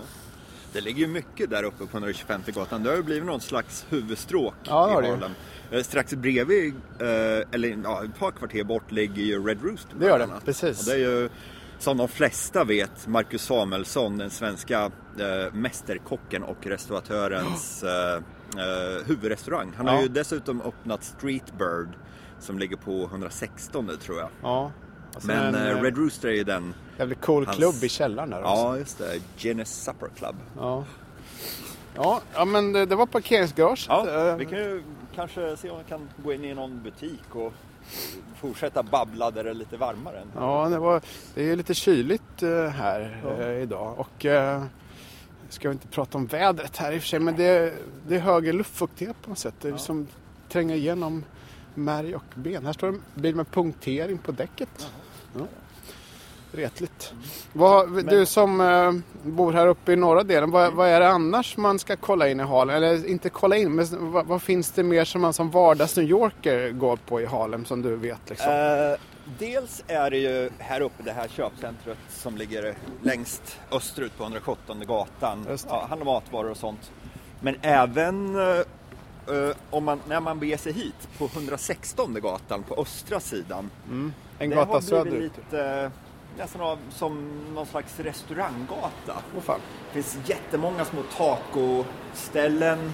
Det 0.74 0.82
ligger 0.82 1.00
ju 1.00 1.08
mycket 1.08 1.50
där 1.50 1.64
uppe 1.64 1.78
på 1.86 1.98
125 1.98 2.42
gatan. 2.48 2.84
Det 2.84 2.90
har 2.90 2.98
ju 2.98 3.04
blivit 3.04 3.26
någon 3.26 3.42
slags 3.42 3.86
huvudstråk 3.90 4.54
Ja, 4.64 4.90
i. 4.90 4.94
Harlem. 4.94 5.32
Eh, 5.72 5.82
Strax 5.82 6.14
bredvid, 6.14 6.74
eh, 7.00 7.08
eller 7.52 7.78
ja, 7.84 8.04
ett 8.04 8.20
par 8.20 8.32
kvarter 8.32 8.64
bort, 8.64 8.92
ligger 8.92 9.24
ju 9.24 9.48
Red 9.48 9.64
Rooster. 9.64 9.96
Det 10.00 10.06
gör 10.06 10.20
det, 10.20 10.28
precis. 10.46 10.80
Och 10.80 10.86
det 10.86 10.92
är 10.94 10.98
ju, 10.98 11.30
som 11.80 11.98
de 11.98 12.08
flesta 12.08 12.64
vet, 12.64 13.08
Marcus 13.08 13.42
Samuelsson, 13.46 14.18
den 14.18 14.30
svenska 14.30 14.92
eh, 15.20 15.54
mästerkocken 15.54 16.44
och 16.44 16.66
restauratörens 16.66 17.84
eh, 17.84 18.16
eh, 18.16 19.06
huvudrestaurang. 19.06 19.74
Han 19.78 19.88
har 19.88 19.96
Ja. 19.96 20.02
ju 20.02 20.08
dessutom 20.08 20.62
öppnat 20.62 21.04
Street 21.04 21.54
Bird 21.58 21.90
som 22.40 22.60
ligger 22.60 22.76
på 22.78 23.04
116 23.12 23.90
tror 24.02 24.18
jag. 24.20 24.30
Ja. 24.42 24.72
Sen 25.18 25.28
Men 25.28 25.56
en 25.56 25.68
eh, 25.68 25.70
eh, 25.78 25.82
Red 25.82 25.98
Rooster 25.98 26.28
är 26.28 26.34
ju 26.34 26.44
den, 26.44 26.74
jävligt 26.98 27.22
cool 27.22 27.46
hans- 27.46 27.58
klubb 27.58 27.84
i 27.84 27.90
källaren 27.90 28.30
där 28.30 28.40
också. 28.44 28.50
ja 28.56 28.78
just 28.78 28.98
det, 28.98 29.20
Guinness 29.42 29.84
Supper 29.84 30.10
Club. 30.16 30.36
Ja. 30.58 30.84
Ja, 31.96 32.22
ja 32.34 32.46
men 32.46 32.74
det, 32.74 32.86
det 32.86 32.96
var 32.96 33.06
parkeringsgaraget. 33.06 33.86
Ja, 33.90 34.10
Eh, 34.30 34.36
vi 34.38 34.46
kan 34.46 34.58
ju 34.60 34.84
kanske 35.16 35.58
se 35.58 35.70
om 35.70 35.78
vi 35.78 35.84
kan 35.90 36.10
gå 36.24 36.34
in 36.34 36.46
i 36.46 36.54
någon 36.54 36.84
butik 36.84 37.24
och 37.36 37.54
fortsätta 38.36 38.84
babbla 38.84 39.32
där 39.32 39.44
det 39.44 39.50
är 39.50 39.54
lite 39.54 39.78
varmare. 39.78 40.24
Ja, 40.36 40.70
det, 40.70 40.80
var, 40.80 41.02
det 41.34 41.52
är 41.52 41.56
lite 41.56 41.74
kyligt 41.74 42.44
eh, 42.44 42.68
här 42.68 43.22
eh, 43.40 43.64
idag. 43.64 44.00
Och 44.00 44.26
eh, 44.26 44.64
ska 45.50 45.70
vi 45.70 45.74
inte 45.74 45.88
prata 45.88 46.18
om 46.18 46.26
vädret 46.26 46.78
här 46.78 46.92
i 46.92 46.98
och 46.98 47.02
för 47.02 47.08
sig. 47.08 47.20
Men 47.20 47.36
det, 47.36 47.74
det 48.08 48.16
är 48.16 48.20
högre 48.20 48.54
luftfuktighet 48.54 49.22
på 49.22 49.30
något 49.30 49.40
sätt. 49.40 49.56
Det 49.62 49.70
är 49.70 49.78
som 49.78 50.08
tränger 50.50 50.76
igenom 50.76 51.24
märg 51.74 52.16
och 52.16 52.24
ben. 52.36 52.66
Här 52.66 52.74
står 52.74 52.88
en 52.88 53.02
bil 53.14 53.36
med 53.36 53.52
punktering 53.52 54.18
på 54.18 54.32
däcket. 54.32 54.92
Ja. 55.34 55.46
Retligt. 56.52 57.14
Vad, 57.54 58.06
Du 58.06 58.26
som 58.26 58.62
eh, 58.62 58.92
bor 59.24 59.54
här 59.54 59.68
uppe 59.68 59.94
i 59.94 59.96
norra 59.96 60.24
delen, 60.24 60.52
vad, 60.52 60.74
vad, 60.74 60.90
är 60.90 61.00
det 61.00 61.10
annars 61.10 61.58
man 61.58 61.80
ska 61.80 61.96
kolla 61.96 62.30
in 62.30 62.40
i 62.40 62.44
Harlem? 62.44 62.76
Eller 62.76 63.08
inte 63.08 63.30
kolla 63.30 63.56
in, 63.56 63.76
men 63.76 64.12
vad, 64.12 64.26
vad 64.26 64.42
finns 64.42 64.72
det 64.72 64.84
mer 64.84 65.06
som 65.06 65.22
man 65.22 65.34
som 65.34 65.52
vardags 65.52 65.98
New 65.98 66.06
Yorker 66.06 66.72
går 66.72 66.98
på 66.98 67.22
i 67.22 67.26
Harlem 67.26 67.66
som 67.66 67.82
du 67.82 67.96
vet? 67.96 68.30
Liksom? 68.30 68.52
Uh, 68.52 68.98
dels 69.40 69.84
är 69.88 70.10
det 70.10 70.18
ju 70.18 70.50
här 70.60 70.82
uppe 70.82 71.04
det 71.04 71.12
här 71.12 71.28
köpcentret 71.28 71.98
som 72.10 72.38
ligger 72.38 72.76
längst 73.02 73.60
österut 73.72 74.18
på 74.18 74.24
117 74.24 74.84
gatan. 74.88 75.48
Ja, 75.70 75.86
handlar 75.90 76.06
matvaror 76.06 76.50
och 76.50 76.58
sånt. 76.58 76.92
Men 77.40 77.56
även 77.62 78.36
uh, 78.36 79.52
om 79.70 79.84
man, 79.84 80.02
när 80.08 80.20
man 80.20 80.40
beger 80.40 80.58
sig 80.58 80.74
hit 80.74 81.08
på 81.18 81.26
116 81.26 82.14
gatan 82.22 82.64
på 82.64 82.76
östra 82.82 83.20
sidan. 83.20 83.70
Mm. 83.88 84.14
En 84.40 84.50
gata 84.50 84.82
söderut. 84.82 85.22
Lite, 85.22 85.92
nästan 86.38 86.62
av, 86.62 86.78
som 86.90 87.42
någon 87.54 87.66
slags 87.66 88.00
restauranggata. 88.00 89.14
Oh, 89.36 89.42
fan. 89.42 89.60
Det 89.88 89.94
finns 89.94 90.18
jättemånga 90.26 90.86
små 90.86 91.02
tacoställen. 91.18 92.92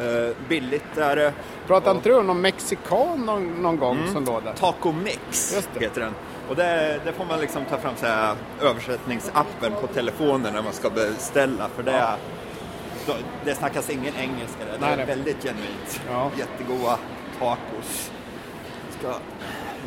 Uh, 0.00 0.36
billigt 0.48 0.98
är 0.98 1.16
det. 1.16 1.32
Pratade 1.66 1.96
inte 1.96 2.08
du 2.08 2.14
om 2.14 2.26
någon 2.26 2.40
mexikan 2.40 3.26
någon, 3.26 3.62
någon 3.62 3.76
gång 3.76 3.96
mm. 3.96 4.12
som 4.12 4.24
låg 4.24 4.42
där? 4.42 4.52
Taco 4.52 4.92
Mix 4.92 5.56
heter 5.78 6.00
den. 6.00 6.14
Och 6.48 6.56
det, 6.56 7.00
det, 7.04 7.12
får 7.12 7.24
man 7.24 7.40
liksom 7.40 7.64
ta 7.64 7.78
fram 7.78 7.96
så 7.96 8.06
här 8.06 8.36
översättningsappen 8.62 9.72
på 9.80 9.86
telefonen 9.86 10.54
när 10.54 10.62
man 10.62 10.72
ska 10.72 10.90
beställa. 10.90 11.68
För 11.68 11.82
det, 11.82 11.92
ja. 11.92 13.14
det 13.44 13.54
snackas 13.54 13.90
ingen 13.90 14.14
engelska 14.14 14.64
där. 14.64 14.96
Det 14.96 15.02
är 15.02 15.06
väldigt 15.06 15.42
genuint. 15.42 16.00
Ja. 16.08 16.30
Jättegoda 16.38 16.98
tacos. 17.38 18.10
Ska 18.98 19.14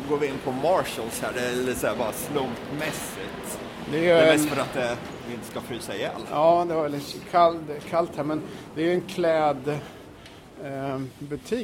går 0.08 0.18
vi 0.18 0.26
in 0.26 0.38
på 0.44 0.52
Marshalls 0.52 1.20
här. 1.22 1.32
Det 1.34 1.40
är 1.40 1.54
lite 1.54 1.80
så 1.80 1.86
här 1.86 1.96
bara 1.96 2.12
slumpmässigt. 2.12 3.58
Det 3.92 4.10
är, 4.10 4.14
det 4.14 4.22
är 4.22 4.32
mest 4.32 4.48
för 4.48 4.60
att 4.60 4.74
det, 4.74 4.96
vi 5.28 5.34
inte 5.34 5.46
ska 5.46 5.60
frysa 5.60 5.96
ihjäl. 5.96 6.20
Ja, 6.30 6.64
det 6.68 6.74
var 6.74 6.88
lite 6.88 7.18
kall, 7.30 7.58
kallt 7.90 8.16
här 8.16 8.24
men 8.24 8.42
det 8.74 8.82
är 8.82 8.86
ju 8.86 8.92
en 8.92 9.00
klädbutik 9.00 9.84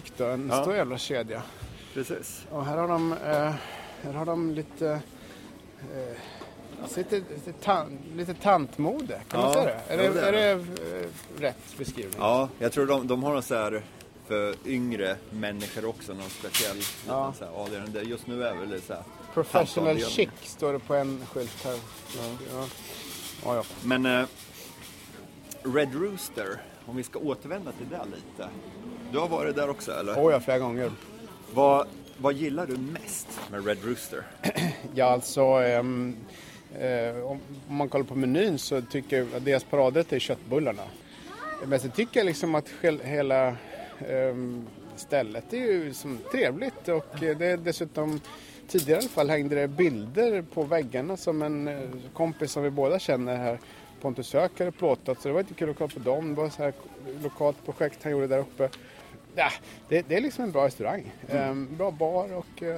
eh, 0.08 0.12
då. 0.16 0.24
En 0.24 0.48
ja. 0.50 0.62
stor 0.62 0.74
jävla 0.74 0.98
kedja. 0.98 1.42
Precis. 1.94 2.46
Och 2.50 2.64
här 2.64 2.76
har 2.76 2.88
de, 2.88 3.12
eh, 3.12 3.52
här 4.02 4.12
har 4.12 4.26
de 4.26 4.50
lite 4.50 4.90
eh, 5.94 6.16
lite, 6.96 7.16
lite, 7.16 7.52
tan, 7.52 7.98
lite 8.16 8.34
tantmode, 8.34 9.20
kan 9.28 9.40
ja, 9.40 9.46
man 9.46 9.52
säga 9.52 9.64
det? 9.64 9.94
Är 9.94 9.96
det, 9.96 10.20
är 10.20 10.32
det, 10.32 10.40
är 10.40 10.56
det 10.56 10.64
rätt 11.46 11.78
beskrivning? 11.78 12.16
Ja, 12.18 12.48
jag 12.58 12.72
tror 12.72 12.86
de, 12.86 13.06
de 13.06 13.22
har 13.22 13.32
någon 13.32 13.42
så 13.42 13.54
här 13.54 13.82
för 14.26 14.54
yngre 14.66 15.16
människor 15.30 15.84
också 15.84 16.14
någon 16.14 16.30
speciell 16.30 16.76
ja. 17.06 17.34
så 17.38 17.44
här, 17.44 18.02
Just 18.02 18.26
nu 18.26 18.44
är 18.44 18.54
det 18.54 18.60
väl 18.60 18.82
så 18.82 18.92
här, 18.92 19.02
Professional 19.34 20.00
chic 20.00 20.28
står 20.42 20.72
det 20.72 20.78
på 20.78 20.94
en 20.94 21.26
skylt 21.26 21.64
här. 21.64 21.78
Ja. 22.16 22.36
Ja. 22.52 22.66
Ja, 23.44 23.64
Men 23.84 24.06
uh, 24.06 24.26
Red 25.62 25.94
Rooster, 25.94 26.60
om 26.86 26.96
vi 26.96 27.02
ska 27.02 27.18
återvända 27.18 27.72
till 27.72 27.88
det 27.88 28.04
lite. 28.04 28.50
Du 29.12 29.18
har 29.18 29.28
varit 29.28 29.56
där 29.56 29.70
också 29.70 29.92
eller? 29.92 30.14
Oh 30.14 30.32
ja, 30.32 30.40
flera 30.40 30.58
gånger. 30.58 30.90
Vad, 31.54 31.86
vad 32.18 32.34
gillar 32.34 32.66
du 32.66 32.76
mest 32.76 33.28
med 33.50 33.66
Red 33.66 33.84
Rooster? 33.84 34.22
ja, 34.94 35.04
alltså 35.04 35.60
um, 35.60 36.16
uh, 36.82 37.24
om 37.24 37.40
man 37.68 37.88
kollar 37.88 38.04
på 38.04 38.14
menyn 38.14 38.58
så 38.58 38.82
tycker 38.82 39.16
jag 39.16 39.34
att 39.34 39.44
deras 39.44 39.64
paradrätt 39.64 40.12
är 40.12 40.18
köttbullarna. 40.18 40.82
Men 41.66 41.80
så 41.80 41.88
tycker 41.88 42.20
jag 42.20 42.26
liksom 42.26 42.54
att 42.54 42.68
hela 43.02 43.56
stället 44.96 45.52
är 45.52 45.56
ju 45.56 45.94
som 45.94 46.18
trevligt 46.32 46.88
och 46.88 47.06
det 47.20 47.42
är 47.42 47.56
dessutom 47.56 48.20
tidigare 48.68 49.00
i 49.00 49.02
alla 49.02 49.08
fall 49.08 49.30
hängde 49.30 49.54
det 49.54 49.68
bilder 49.68 50.42
på 50.42 50.62
väggarna 50.62 51.16
som 51.16 51.42
en 51.42 51.68
eh, 51.68 51.80
kompis 52.12 52.52
som 52.52 52.62
vi 52.62 52.70
båda 52.70 52.98
känner 52.98 53.36
här 53.36 53.58
Pontus 54.00 54.32
Höök 54.32 54.58
hade 54.58 54.72
plåtat 54.72 55.20
så 55.20 55.28
det 55.28 55.34
var 55.34 55.42
lite 55.42 55.54
kul 55.54 55.70
att 55.70 55.76
kolla 55.76 55.88
på 55.88 55.98
dem. 55.98 56.34
Det 56.34 56.40
var 56.40 56.48
så 56.48 56.62
här 56.62 56.72
lokalt 57.22 57.64
projekt 57.64 58.02
han 58.02 58.12
gjorde 58.12 58.26
där 58.26 58.38
uppe. 58.38 58.68
Ja, 59.34 59.50
det, 59.88 60.08
det 60.08 60.16
är 60.16 60.20
liksom 60.20 60.44
en 60.44 60.52
bra 60.52 60.66
restaurang. 60.66 61.12
Mm. 61.28 61.76
Bra 61.76 61.90
bar 61.90 62.34
och 62.34 62.62
uh, 62.62 62.76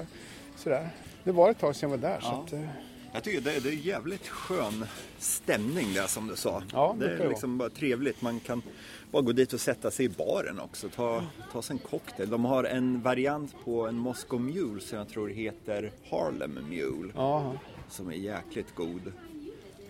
sådär. 0.57 0.89
Det 1.25 1.33
var 1.33 1.51
ett 1.51 1.59
tag 1.59 1.77
sedan 1.77 1.91
jag 1.91 1.99
var 1.99 2.09
där. 2.09 2.19
Ja. 2.23 2.47
Så 2.49 2.57
att, 2.57 2.63
jag 3.13 3.25
tycker 3.25 3.41
det, 3.41 3.61
det 3.61 3.69
är 3.69 3.73
jävligt 3.73 4.29
skön 4.29 4.85
stämning 5.19 5.95
där 5.95 6.07
som 6.07 6.27
du 6.27 6.37
sa. 6.37 6.63
Ja, 6.73 6.97
det, 6.99 7.17
det 7.17 7.25
är 7.25 7.29
liksom 7.29 7.59
bara 7.59 7.71
trevligt. 7.71 8.23
Man 8.23 8.41
kan 8.41 8.63
bara 9.11 9.23
gå 9.23 9.33
dit 9.33 9.53
och 9.53 9.61
sätta 9.61 9.91
sig 9.91 10.07
i 10.07 10.09
baren 10.09 10.61
också. 10.61 10.89
Ta, 10.89 11.25
ta 11.53 11.63
sig 11.63 11.75
en 11.75 11.79
cocktail. 11.79 12.31
De 12.31 12.45
har 12.45 12.65
en 12.65 13.03
variant 13.03 13.55
på 13.65 13.87
en 13.87 13.95
Moscow 13.95 14.41
Mule 14.41 14.81
som 14.81 14.99
jag 14.99 15.09
tror 15.09 15.29
heter 15.29 15.93
Harlem 16.11 16.59
Mule. 16.69 17.13
Aha. 17.17 17.55
Som 17.91 18.09
är 18.09 18.17
jäkligt 18.17 18.75
god. 18.75 19.13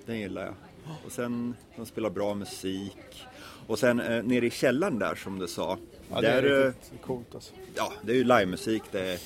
Den 0.07 0.19
gillar 0.19 0.45
jag. 0.45 0.55
Och 1.07 1.13
sen, 1.13 1.55
de 1.77 1.87
spelar 1.87 2.11
bra 2.11 2.35
musik. 2.35 3.27
Och 3.67 3.79
sen 3.79 4.01
eh, 4.01 4.23
nere 4.23 4.47
i 4.47 4.51
källaren 4.51 4.99
där 4.99 5.15
som 5.15 5.39
du 5.39 5.49
sa. 5.49 5.79
Ja, 6.11 6.21
det 6.21 6.29
är 6.29 6.67
riktigt 6.67 7.03
coolt 7.03 7.35
alltså. 7.35 7.55
Ja, 7.75 7.93
det 8.03 8.13
är 8.13 8.17
ju 8.17 8.25
livemusik. 8.25 8.83
Det 8.91 9.13
är, 9.13 9.19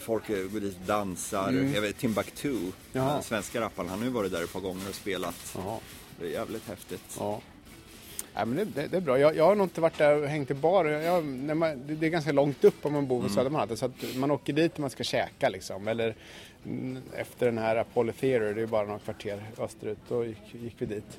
folk 0.00 0.28
går 0.28 0.60
dit 0.60 0.76
och 0.80 0.86
dansar. 0.86 1.48
Mm. 1.48 1.74
Jag 1.74 1.80
vet, 1.80 1.98
Timbuktu, 1.98 2.56
den 2.92 3.22
svenska 3.22 3.60
rapparen, 3.60 3.88
han 3.88 3.98
har 3.98 4.06
ju 4.06 4.12
varit 4.12 4.32
där 4.32 4.44
ett 4.44 4.52
par 4.52 4.60
gånger 4.60 4.88
och 4.88 4.94
spelat. 4.94 5.54
Jaha. 5.54 5.78
Det 6.20 6.26
är 6.26 6.30
jävligt 6.30 6.68
häftigt. 6.68 7.16
Ja. 7.18 7.40
Ja, 8.34 8.44
men 8.44 8.72
det, 8.74 8.86
det, 8.86 8.96
är 8.96 9.00
bra. 9.00 9.18
Jag, 9.18 9.36
jag, 9.36 9.44
har 9.44 9.54
nog 9.54 9.66
inte 9.66 9.80
varit 9.80 9.98
där 9.98 10.22
och 10.22 10.28
hängt 10.28 10.50
i 10.50 10.54
bar. 10.54 10.84
Jag, 10.84 11.24
man, 11.24 11.82
det 11.86 12.06
är 12.06 12.10
ganska 12.10 12.32
långt 12.32 12.64
upp 12.64 12.86
om 12.86 12.92
man 12.92 13.06
bor 13.06 13.20
på 13.20 13.26
mm. 13.26 13.34
Södermalm. 13.34 13.76
Så 13.76 13.86
att 13.86 14.16
man 14.16 14.30
åker 14.30 14.52
dit 14.52 14.74
och 14.74 14.80
man 14.80 14.90
ska 14.90 15.04
käka 15.04 15.48
liksom. 15.48 15.88
Eller 15.88 16.14
efter 17.14 17.46
den 17.46 17.58
här 17.58 17.76
Apollo 17.76 18.12
Theater, 18.12 18.54
det 18.54 18.62
är 18.62 18.66
bara 18.66 18.86
några 18.86 18.98
kvarter 18.98 19.42
österut. 19.58 19.98
Då 20.08 20.24
gick, 20.24 20.54
gick 20.62 20.74
vi 20.78 20.86
dit. 20.86 21.18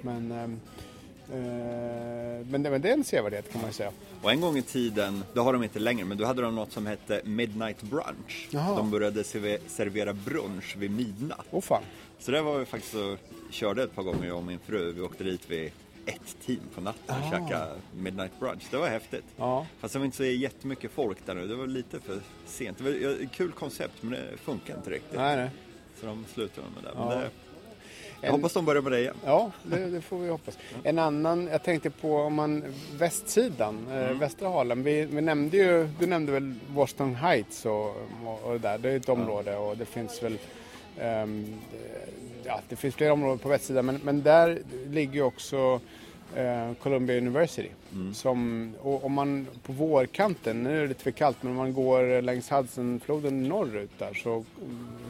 Men, 0.00 0.32
ehm, 0.32 0.52
eh, 0.52 0.89
men, 1.30 2.62
det, 2.62 2.70
men 2.70 2.80
det 2.80 2.88
är 2.88 2.92
en 2.92 3.04
sevärdhet 3.04 3.52
kan 3.52 3.62
man 3.62 3.72
säga. 3.72 3.92
Och 4.22 4.30
en 4.30 4.40
gång 4.40 4.56
i 4.56 4.62
tiden, 4.62 5.24
det 5.34 5.40
har 5.40 5.52
de 5.52 5.62
inte 5.62 5.78
längre, 5.78 6.04
men 6.04 6.18
då 6.18 6.24
hade 6.24 6.42
de 6.42 6.54
något 6.54 6.72
som 6.72 6.86
hette 6.86 7.20
Midnight 7.24 7.82
Brunch. 7.82 8.48
Jaha. 8.50 8.76
De 8.76 8.90
började 8.90 9.24
servera 9.24 10.12
brunch 10.12 10.76
vid 10.76 10.90
midnatt. 10.90 11.46
Oh, 11.50 11.60
fan. 11.60 11.82
Så 12.18 12.30
det 12.30 12.42
var 12.42 12.58
vi 12.58 12.64
faktiskt 12.64 12.94
och 12.94 13.18
körde 13.50 13.82
ett 13.82 13.94
par 13.94 14.02
gånger 14.02 14.26
jag 14.26 14.36
och 14.36 14.44
min 14.44 14.58
fru. 14.58 14.92
Vi 14.92 15.00
åkte 15.00 15.24
dit 15.24 15.50
vid 15.50 15.72
ett 16.06 16.36
team 16.46 16.60
på 16.74 16.80
natten 16.80 17.16
och 17.16 17.26
ah. 17.26 17.30
käka 17.30 17.66
midnight 17.96 18.40
brunch. 18.40 18.62
Det 18.70 18.76
var 18.76 18.88
häftigt. 18.88 19.24
Ja. 19.36 19.66
Fast 19.80 19.92
det 19.92 19.98
var 19.98 20.06
inte 20.06 20.16
så 20.16 20.24
jättemycket 20.24 20.90
folk 20.90 21.26
där 21.26 21.34
nu. 21.34 21.46
Det 21.46 21.54
var 21.54 21.66
lite 21.66 22.00
för 22.00 22.20
sent. 22.46 22.78
Det 22.78 22.84
var 22.84 23.22
ett 23.22 23.32
kul 23.32 23.52
koncept 23.52 24.02
men 24.02 24.12
det 24.12 24.36
funkar 24.36 24.76
inte 24.76 24.90
riktigt. 24.90 25.18
Nej, 25.18 25.36
nej. 25.36 25.50
Så 26.00 26.06
de 26.06 26.24
slutade 26.34 26.66
med 26.74 26.84
det. 26.84 26.90
Jag 26.98 27.30
en... 28.22 28.32
hoppas 28.32 28.52
de 28.52 28.64
börjar 28.64 28.82
med 28.82 28.92
det 28.92 29.00
igen. 29.00 29.16
Ja, 29.24 29.50
det, 29.62 29.90
det 29.90 30.00
får 30.00 30.18
vi 30.18 30.28
hoppas. 30.28 30.58
En 30.82 30.98
annan, 30.98 31.48
jag 31.52 31.62
tänkte 31.62 31.90
på 31.90 32.16
om 32.16 32.34
man 32.34 32.64
västsidan, 32.98 33.86
eh, 33.90 33.96
mm. 33.96 34.18
västra 34.18 34.48
Harlem. 34.48 34.82
Vi, 34.82 35.04
vi, 35.04 35.20
nämnde 35.20 35.56
ju, 35.56 35.88
du 35.98 36.06
nämnde 36.06 36.32
väl 36.32 36.54
Washington 36.74 37.14
Heights 37.14 37.66
och, 37.66 37.96
och, 38.44 38.52
det 38.52 38.58
där. 38.58 38.78
Det 38.78 38.90
är 38.90 38.96
ett 38.96 39.08
område 39.08 39.56
och 39.56 39.76
det 39.76 39.84
finns 39.84 40.22
väl 40.22 40.38
um, 41.02 41.60
ja, 42.44 42.60
det 42.68 42.76
finns 42.76 42.94
flera 42.94 43.12
områden 43.12 43.38
på 43.38 43.48
västsidan 43.48 43.86
men, 43.86 44.00
men 44.04 44.22
där 44.22 44.62
ligger 44.86 45.14
ju 45.14 45.22
också 45.22 45.80
eh, 46.36 46.74
Columbia 46.82 47.18
University. 47.18 47.68
Mm. 47.92 48.14
Som, 48.14 48.72
och 48.82 49.04
om 49.04 49.12
man 49.12 49.46
på 49.62 49.72
vårkanten, 49.72 50.62
nu 50.62 50.76
är 50.76 50.82
det 50.82 50.88
lite 50.88 51.02
för 51.02 51.10
kallt, 51.10 51.36
men 51.40 51.50
om 51.50 51.56
man 51.56 51.72
går 51.72 52.22
längs 52.22 52.52
Hudsonfloden 52.52 53.48
norrut 53.48 53.90
där 53.98 54.14
så 54.14 54.44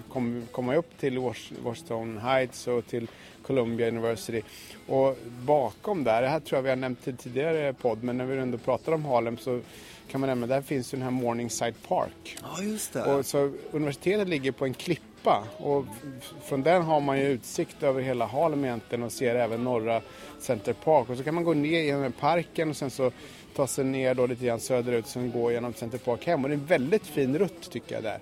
kommer 0.08 0.46
kom 0.52 0.64
man 0.64 0.76
upp 0.76 0.98
till 0.98 1.18
Washington 1.62 2.18
Heights 2.18 2.66
och 2.66 2.86
till 2.86 3.08
Columbia 3.42 3.88
University. 3.88 4.42
Och 4.86 5.18
bakom 5.42 6.04
där, 6.04 6.22
det 6.22 6.28
här 6.28 6.40
tror 6.40 6.56
jag 6.56 6.62
vi 6.62 6.68
har 6.68 6.76
nämnt 6.76 7.08
i 7.08 7.12
tidigare 7.12 7.72
podd, 7.72 8.02
men 8.02 8.16
när 8.16 8.24
vi 8.24 8.38
ändå 8.38 8.58
pratar 8.58 8.92
om 8.92 9.04
Harlem 9.04 9.38
så 9.38 9.60
kan 10.10 10.20
man 10.20 10.28
nämna, 10.28 10.46
där 10.46 10.62
finns 10.62 10.94
ju 10.94 10.96
den 10.96 11.04
här 11.04 11.10
Morningside 11.10 11.74
Park. 11.88 12.38
Ja, 12.42 12.62
just 12.62 12.92
det. 12.92 13.14
Och 13.14 13.26
så 13.26 13.52
universitetet 13.72 14.28
ligger 14.28 14.52
på 14.52 14.64
en 14.64 14.74
klippa 14.74 15.09
klippa 15.20 15.44
och 15.58 15.84
från 16.44 16.62
den 16.62 16.82
har 16.82 17.00
man 17.00 17.18
ju 17.18 17.26
utsikt 17.26 17.82
över 17.82 18.02
hela 18.02 18.26
Harlem 18.26 18.64
egentligen 18.64 19.02
och 19.02 19.12
ser 19.12 19.34
även 19.34 19.64
norra 19.64 20.00
Center 20.38 20.72
Park. 20.72 21.10
Och 21.10 21.16
så 21.16 21.24
kan 21.24 21.34
man 21.34 21.44
gå 21.44 21.54
ner 21.54 21.82
genom 21.82 22.12
parken 22.12 22.70
och 22.70 22.76
sen 22.76 22.90
så 22.90 23.10
ta 23.54 23.66
sig 23.66 23.84
ner 23.84 24.14
då 24.14 24.26
lite 24.26 24.46
grann 24.46 24.60
söderut 24.60 25.04
och 25.04 25.10
sen 25.10 25.30
gå 25.30 25.52
genom 25.52 25.74
Center 25.74 25.98
Park 25.98 26.26
hem. 26.26 26.44
Och 26.44 26.50
det 26.50 26.54
är 26.54 26.58
en 26.58 26.66
väldigt 26.66 27.06
fin 27.06 27.38
rutt 27.38 27.70
tycker 27.70 27.94
jag 27.94 28.02
där. 28.02 28.18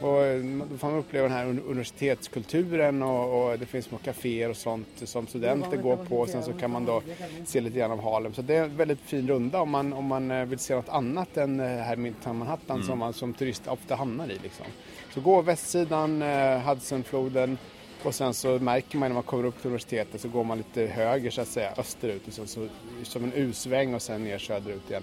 Och 0.00 0.24
eh, 0.24 0.44
då 0.70 0.78
får 0.78 0.88
man 0.88 0.98
uppleva 0.98 1.28
den 1.28 1.36
här 1.36 1.46
universitetskulturen 1.46 3.02
och, 3.02 3.50
och 3.50 3.58
det 3.58 3.66
finns 3.66 3.86
små 3.86 3.98
kaféer 3.98 4.48
och 4.48 4.56
sånt 4.56 4.88
som 5.04 5.26
studenter 5.26 5.76
går 5.76 5.96
på. 5.96 6.20
Och 6.20 6.28
sen 6.28 6.42
så 6.42 6.52
kan 6.52 6.70
man 6.70 6.84
då 6.84 7.02
se 7.46 7.60
lite 7.60 7.78
grann 7.78 7.90
av 7.90 8.02
Harlem. 8.02 8.34
Så 8.34 8.42
det 8.42 8.56
är 8.56 8.64
en 8.64 8.76
väldigt 8.76 9.00
fin 9.00 9.28
runda 9.28 9.60
om 9.60 9.70
man, 9.70 9.92
om 9.92 10.04
man 10.04 10.30
eh, 10.30 10.44
vill 10.44 10.58
se 10.58 10.74
något 10.74 10.88
annat 10.88 11.36
än 11.36 11.60
eh, 11.60 11.66
här 11.66 11.96
Midtown 11.96 12.38
Manhattan 12.38 12.76
mm. 12.76 12.88
som 12.88 12.98
man 12.98 13.12
som 13.12 13.34
turist 13.34 13.68
ofta 13.68 13.94
hamnar 13.94 14.26
i. 14.26 14.38
Liksom. 14.42 14.66
Så 15.14 15.20
gå 15.20 15.42
västsidan, 15.42 16.22
Hudsonfloden 16.66 17.58
och 18.06 18.14
sen 18.14 18.34
så 18.34 18.58
märker 18.58 18.98
man 18.98 19.08
när 19.08 19.14
man 19.14 19.22
kommer 19.22 19.44
upp 19.44 19.56
till 19.56 19.66
universitetet 19.66 20.20
så 20.20 20.28
går 20.28 20.44
man 20.44 20.58
lite 20.58 20.86
höger 20.86 21.30
så 21.30 21.40
att 21.40 21.48
säga 21.48 21.72
österut 21.76 22.26
och 22.26 22.32
sen 22.32 22.48
så 22.48 22.68
som 23.02 23.24
en 23.24 23.32
U-sväng 23.32 23.94
och 23.94 24.02
sen 24.02 24.24
ner 24.24 24.38
söderut 24.38 24.90
igen. 24.90 25.02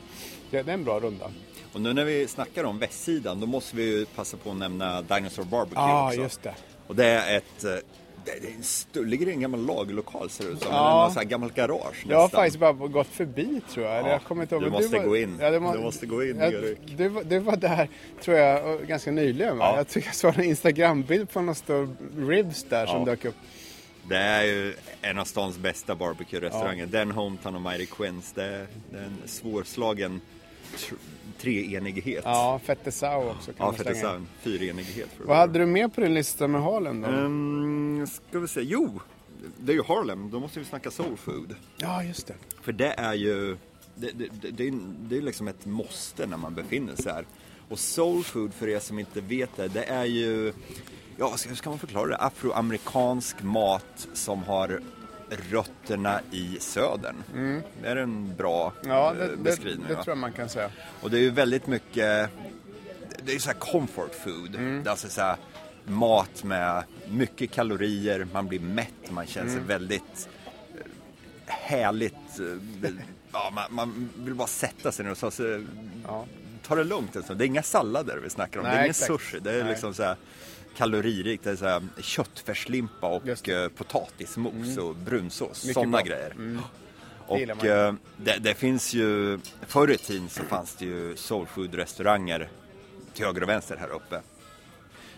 Det, 0.52 0.64
det 0.64 0.72
är 0.72 0.74
en 0.74 0.84
bra 0.84 1.00
runda. 1.00 1.32
Och 1.74 1.82
nu 1.82 1.94
när 1.94 2.06
vi 2.06 2.28
snackar 2.28 2.64
om 2.64 2.80
västsidan 2.80 3.40
då 3.40 3.48
måste 3.48 3.76
vi 3.76 3.84
ju 3.84 4.06
passa 4.06 4.38
på 4.38 4.52
att 4.52 4.58
nämna 4.58 5.02
Dinosaur 5.02 5.46
Barbecue 5.46 5.84
ah, 5.84 6.08
också. 6.08 6.22
just 6.22 6.44
det. 6.44 6.56
Och 6.88 6.96
det 6.96 7.06
är 7.06 7.38
ett, 7.38 7.66
det, 8.42 8.48
är 8.48 8.52
en 9.04 9.30
i 9.30 9.32
en 9.32 9.40
gammal 9.42 9.66
lagerlokal 9.66 10.30
ser 10.30 10.44
det 10.44 10.50
ut 10.50 10.62
som. 10.62 10.72
Ja. 10.72 11.14
En 11.22 11.28
gammalt 11.28 11.56
garage 11.56 12.06
Jag 12.08 12.18
har 12.18 12.24
nästan. 12.24 12.38
faktiskt 12.40 12.60
bara 12.60 12.72
gått 12.74 13.08
förbi 13.08 13.62
tror 13.74 13.86
jag. 13.86 14.06
Ja, 14.06 14.10
jag 14.10 14.24
kommer 14.24 14.42
inte 14.42 14.56
ihåg. 14.56 14.64
du 14.64 14.70
måste 14.70 14.98
var- 14.98 15.06
gå 15.06 15.18
in. 15.18 15.38
Ja, 15.42 15.50
det 15.50 15.60
må- 15.60 15.74
Du 15.74 15.80
måste 15.80 16.06
gå 16.06 16.24
in, 16.24 16.38
Ja, 16.40 16.46
Erik. 16.46 16.78
du, 16.98 17.08
var- 17.08 17.24
du 17.24 17.40
var 17.40 17.56
där 17.58 17.90
tror 18.22 18.38
jag 18.38 18.88
ganska 18.88 19.12
nyligen 19.12 19.58
va? 19.58 19.66
Ja. 19.72 19.78
Jag 19.78 19.88
tycker 19.88 20.08
jag 20.08 20.16
såg 20.16 20.38
en 20.40 20.44
Instagram-bild 20.44 21.30
på 21.32 21.42
någon 21.42 21.56
stor 21.56 21.96
ribs 22.18 22.64
där 22.64 22.86
som 22.86 23.06
dök 23.06 23.26
upp. 23.26 23.36
Det 24.10 24.18
är 24.18 24.44
ju 24.44 24.74
en 25.02 25.20
av 25.20 25.26
stans 25.26 25.58
bästa 25.58 25.96
barbecue-restauranger. 25.96 26.86
Den 26.86 27.12
Hometown 27.12 27.56
och 27.56 27.62
Mighty 27.62 27.86
Quins. 27.86 28.32
Det 28.32 28.44
är, 28.44 28.68
det 28.92 28.98
är 28.98 29.04
en 29.04 29.18
svårslagen 29.26 30.22
treenighet. 31.40 32.22
Ja, 32.26 32.60
Fette 32.64 32.92
Sau 32.92 33.30
också 33.30 33.54
kan 33.54 33.76
ja 34.02 34.16
en 34.16 34.28
fyrenighet. 34.42 35.10
Vad 35.26 35.38
hade 35.38 35.60
du 35.60 35.66
med 35.66 35.96
på 35.96 36.02
din 36.02 36.14
lista 36.14 36.48
med 36.48 36.62
Harlem 36.62 37.02
då? 37.02 37.08
Um, 37.08 38.08
ska 38.08 38.40
vi 38.40 38.48
se. 38.48 38.62
Jo, 38.62 39.00
det 39.58 39.72
är 39.72 39.76
ju 39.76 39.84
Harlem. 39.84 40.30
Då 40.32 40.40
måste 40.40 40.60
vi 40.60 40.66
snacka 40.66 40.92
soul 40.92 41.18
food. 41.18 41.56
Ja, 41.78 42.04
just 42.04 42.28
det. 42.28 42.34
För 42.62 42.72
det 42.72 42.94
är 42.98 43.14
ju 43.14 43.58
det, 43.96 44.12
det, 44.12 44.52
det, 44.52 44.74
det 45.10 45.18
är 45.18 45.22
liksom 45.22 45.48
ett 45.48 45.66
måste 45.66 46.28
när 46.28 46.38
man 46.38 46.54
befinner 46.54 46.96
sig 46.96 47.14
här. 47.14 47.26
Och 47.70 47.80
soul 47.80 48.24
food 48.24 48.54
för 48.54 48.68
er 48.68 48.80
som 48.80 49.00
inte 49.00 49.22
vet 49.22 49.50
det, 49.56 49.68
det 49.68 49.84
är 49.84 50.06
ju, 50.06 50.54
ja 51.18 51.36
hur 51.48 51.56
ska 51.56 51.70
man 51.70 51.80
förklara 51.80 52.08
det? 52.08 52.18
Afroamerikansk 52.18 53.44
mat 53.44 54.08
som 54.14 54.44
har 54.44 54.82
rötterna 55.30 56.22
i 56.32 56.58
södern. 56.60 57.16
Det 57.82 57.88
är 57.88 57.96
en 57.96 58.36
bra 58.36 58.74
Mm. 58.84 58.96
Ja, 58.96 59.12
eh, 59.12 59.18
det, 59.18 59.28
det, 59.28 59.38
beskrivning. 59.38 59.86
det 59.88 59.94
tror 59.94 60.08
jag 60.08 60.18
man 60.18 60.32
kan 60.32 60.50
säga. 60.50 60.70
Och 61.02 61.12
det 61.12 61.18
är 61.18 61.22
ju 61.22 61.30
väldigt 61.30 61.68
mycket, 61.68 62.30
det 63.24 63.32
är 63.32 63.34
ju 63.34 63.40
så 63.40 63.50
här 63.50 63.58
comfort 63.60 64.16
food. 64.24 64.56
Mm. 64.56 64.84
Det 64.84 64.90
är 64.90 64.92
alltså 64.92 65.10
så 65.10 65.22
här 65.22 65.36
mat 65.86 66.44
med 66.44 66.84
mycket 67.10 67.52
kalorier, 67.52 68.28
man 68.34 68.48
blir 68.48 68.60
mätt, 68.60 69.12
man 69.12 69.26
känner 69.28 69.48
sig 69.48 69.56
Mm. 69.58 69.68
väldigt 69.68 70.30
eh, 70.76 70.84
härligt. 71.48 72.40
eh, 72.84 72.90
Ja, 73.34 73.52
man, 73.56 73.64
man 73.70 74.10
vill 74.18 74.34
bara 74.36 74.48
sätta 74.48 74.92
sig 74.92 75.06
ner 75.06 75.12
och 75.12 75.18
så, 75.18 75.32
så, 75.32 75.64
Ja. 76.08 76.26
Ta 76.70 76.76
det 76.76 76.84
lugnt. 76.84 77.16
Alltså. 77.16 77.36
Det 77.36 77.44
är 77.44 77.48
inga 77.48 77.64
sallader 77.64 78.18
vi 78.18 78.30
snackar 78.30 78.60
om, 78.60 78.64
det 78.64 78.70
Nej, 78.70 78.78
är 78.78 78.84
ingen 78.84 78.90
exakt. 78.90 79.08
sushi. 79.08 79.40
Det 79.40 79.52
är 79.52 79.64
Nej. 79.64 79.72
liksom 79.72 79.94
så 79.94 80.04
här 80.04 80.16
kaloririkt. 80.78 81.44
Det 81.44 81.52
är 81.52 81.56
så 81.56 81.66
här 81.66 81.82
köttfärslimpa 82.02 83.08
och 83.08 83.22
det. 83.26 83.48
Mm. 83.48 83.64
eh, 83.64 83.70
potatismos 83.70 84.78
och 84.78 84.96
brunsås. 84.96 85.74
Sådana 85.74 86.02
grejer. 86.02 86.34
Det 87.30 87.40
gillar 87.40 87.56
Och 87.56 87.66
eh, 87.66 87.94
det, 88.18 88.38
det 88.40 88.54
finns 88.54 88.94
ju, 88.94 89.40
förr 89.68 89.92
i 89.92 89.98
tiden 89.98 90.30
så 90.30 90.44
fanns 90.44 90.76
det 90.76 90.86
ju 90.86 91.16
soulfood-restauranger 91.16 92.50
till 93.14 93.26
höger 93.26 93.44
och 93.44 93.50
vänster 93.50 93.78
här 93.78 93.90
uppe. 93.90 94.22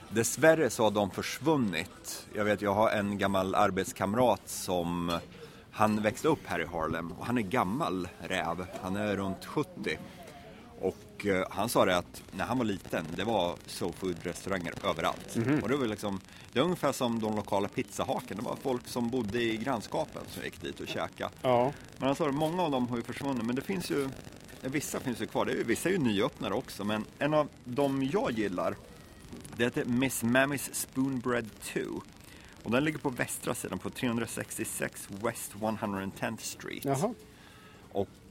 Dessvärre 0.09 0.69
så 0.69 0.83
har 0.83 0.91
de 0.91 1.11
försvunnit. 1.11 2.27
Jag 2.33 2.45
vet, 2.45 2.61
jag 2.61 2.73
har 2.73 2.89
en 2.89 3.17
gammal 3.17 3.55
arbetskamrat 3.55 4.41
som 4.45 5.19
han 5.71 6.01
växte 6.01 6.27
upp 6.27 6.39
här 6.45 6.61
i 6.61 6.65
Harlem 6.65 7.11
och 7.11 7.25
han 7.25 7.37
är 7.37 7.41
gammal 7.41 8.07
räv. 8.19 8.65
Han 8.81 8.95
är 8.95 9.15
runt 9.15 9.45
70. 9.45 9.97
Och 10.81 11.25
eh, 11.25 11.45
han 11.49 11.69
sa 11.69 11.85
det 11.85 11.97
att 11.97 12.23
när 12.31 12.45
han 12.45 12.57
var 12.57 12.65
liten, 12.65 13.05
det 13.15 13.23
var 13.23 13.55
soulfood-restauranger 13.67 14.85
överallt. 14.89 15.35
Och 15.63 15.69
det 15.69 15.75
var 15.75 15.85
liksom, 15.87 16.19
det 16.53 16.59
är 16.59 16.63
ungefär 16.63 16.91
som 16.91 17.19
de 17.19 17.35
lokala 17.35 17.67
pizzahaken. 17.67 18.37
Det 18.37 18.43
var 18.43 18.55
folk 18.55 18.87
som 18.87 19.09
bodde 19.09 19.41
i 19.41 19.57
grannskapen 19.57 20.21
som 20.29 20.43
gick 20.43 20.61
dit 20.61 20.79
och 20.79 20.87
käkade. 20.87 21.31
Ja. 21.41 21.71
Men 21.97 22.07
han 22.07 22.15
sa 22.15 22.25
det, 22.25 22.31
många 22.31 22.63
av 22.63 22.71
dem 22.71 22.87
har 22.87 22.97
ju 22.97 23.03
försvunnit, 23.03 23.43
men 23.45 23.55
det 23.55 23.61
finns 23.61 23.89
ju, 23.91 24.09
vissa 24.61 24.99
finns 24.99 25.21
ju 25.21 25.25
kvar. 25.25 25.45
Det 25.45 25.51
är, 25.51 25.55
ju- 25.55 25.63
vissa 25.63 25.89
är 25.89 25.93
ju 25.93 25.99
nyöppnare 25.99 26.53
också, 26.53 26.83
men 26.83 27.05
en 27.19 27.33
av 27.33 27.47
dem 27.63 28.09
jag 28.13 28.31
gillar, 28.31 28.75
det 29.57 29.63
heter 29.63 29.85
Miss 29.85 30.23
Mammy's 30.23 30.69
Spoonbread 30.73 31.49
2. 31.63 31.79
Och 32.63 32.71
den 32.71 32.83
ligger 32.83 32.99
på 32.99 33.09
västra 33.09 33.55
sidan 33.55 33.79
på 33.79 33.89
366 33.89 35.07
West 35.23 35.51
110th 35.53 36.37
Street. 36.41 36.85
Jaha. 36.85 37.13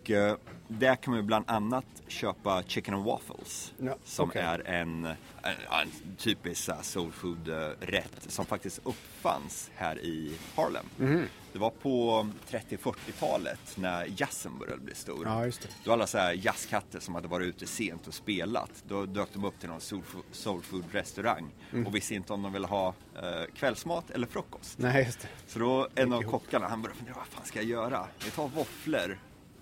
Och 0.03 0.11
eh, 0.11 0.37
där 0.69 0.97
kan 0.97 1.15
man 1.15 1.27
bland 1.27 1.51
annat 1.51 1.85
köpa 2.09 2.63
chicken 2.63 2.95
and 2.95 3.05
waffles. 3.05 3.73
Ja, 3.79 3.97
som 4.05 4.29
okej. 4.29 4.43
är 4.43 4.59
en, 4.69 5.05
en, 5.05 5.15
en 5.43 6.17
typisk 6.19 6.65
så 6.65 6.73
här 6.73 6.83
soulfood-rätt 6.83 8.27
som 8.29 8.45
faktiskt 8.47 8.81
uppfanns 8.85 9.71
här 9.75 9.99
i 9.99 10.35
Harlem. 10.57 10.85
Mhm. 10.97 11.25
Det 11.53 11.59
var 11.59 11.71
på 11.71 12.27
30-40-talet 12.51 13.77
när 13.77 14.09
jazzen 14.17 14.59
började 14.59 14.81
bli 14.83 14.95
stor. 14.95 15.27
Ja, 15.27 15.45
just 15.45 15.61
det. 15.63 15.69
Då 15.85 15.93
alla 15.93 16.07
så 16.07 16.19
här 16.19 16.33
jazzkatter 16.33 17.01
som 17.01 17.15
hade 17.15 17.29
varit 17.29 17.47
ute 17.47 17.67
sent 17.67 18.07
och 18.07 18.15
spelat, 18.15 18.85
då 18.89 19.07
dök 19.07 19.29
de 19.33 19.45
upp 19.45 19.61
till 19.61 19.69
någon 19.69 19.79
soulfo- 19.81 20.23
soulfood-restaurang 20.33 21.47
Mm. 21.73 21.87
och 21.87 21.95
visste 21.95 22.15
inte 22.15 22.33
om 22.33 22.43
de 22.43 22.53
ville 22.53 22.67
ha 22.67 22.95
eh, 23.23 23.55
kvällsmat 23.55 24.11
eller 24.11 24.27
frukost. 24.27 24.79
Nej, 24.79 25.05
just 25.05 25.21
det. 25.21 25.29
Så 25.47 25.59
då 25.59 25.89
en 25.95 26.13
av 26.13 26.23
kockarna, 26.23 26.69
han 26.69 26.83
började 26.83 26.99
fundera, 26.99 27.17
vad 27.17 27.27
fan 27.27 27.45
ska 27.47 27.59
jag 27.59 27.69
göra? 27.69 28.07
Vi 28.25 28.31
tar 28.31 28.49
våfflor, 28.49 29.19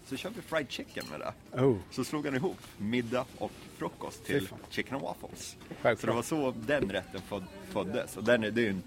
så 0.08 0.16
kör 0.16 0.30
vi 0.30 0.42
fried 0.42 0.70
chicken 0.70 1.04
med 1.10 1.20
det. 1.20 1.62
Oh. 1.62 1.76
Så 1.90 2.04
slog 2.04 2.24
han 2.26 2.34
ihop 2.34 2.58
middag 2.78 3.24
och 3.38 3.50
frukost 3.76 4.24
till 4.24 4.48
chicken 4.70 4.94
and 4.94 5.02
waffles. 5.04 5.56
Självklart. 5.82 6.00
Så 6.00 6.06
det 6.06 6.12
var 6.12 6.22
så 6.22 6.54
den 6.66 6.90
rätten 6.90 7.20
föd- 7.28 7.44
föddes. 7.70 8.16
Och 8.16 8.24
den 8.24 8.44
är, 8.44 8.50
det 8.50 8.60
är 8.60 8.64
ju 8.64 8.70
en 8.70 8.82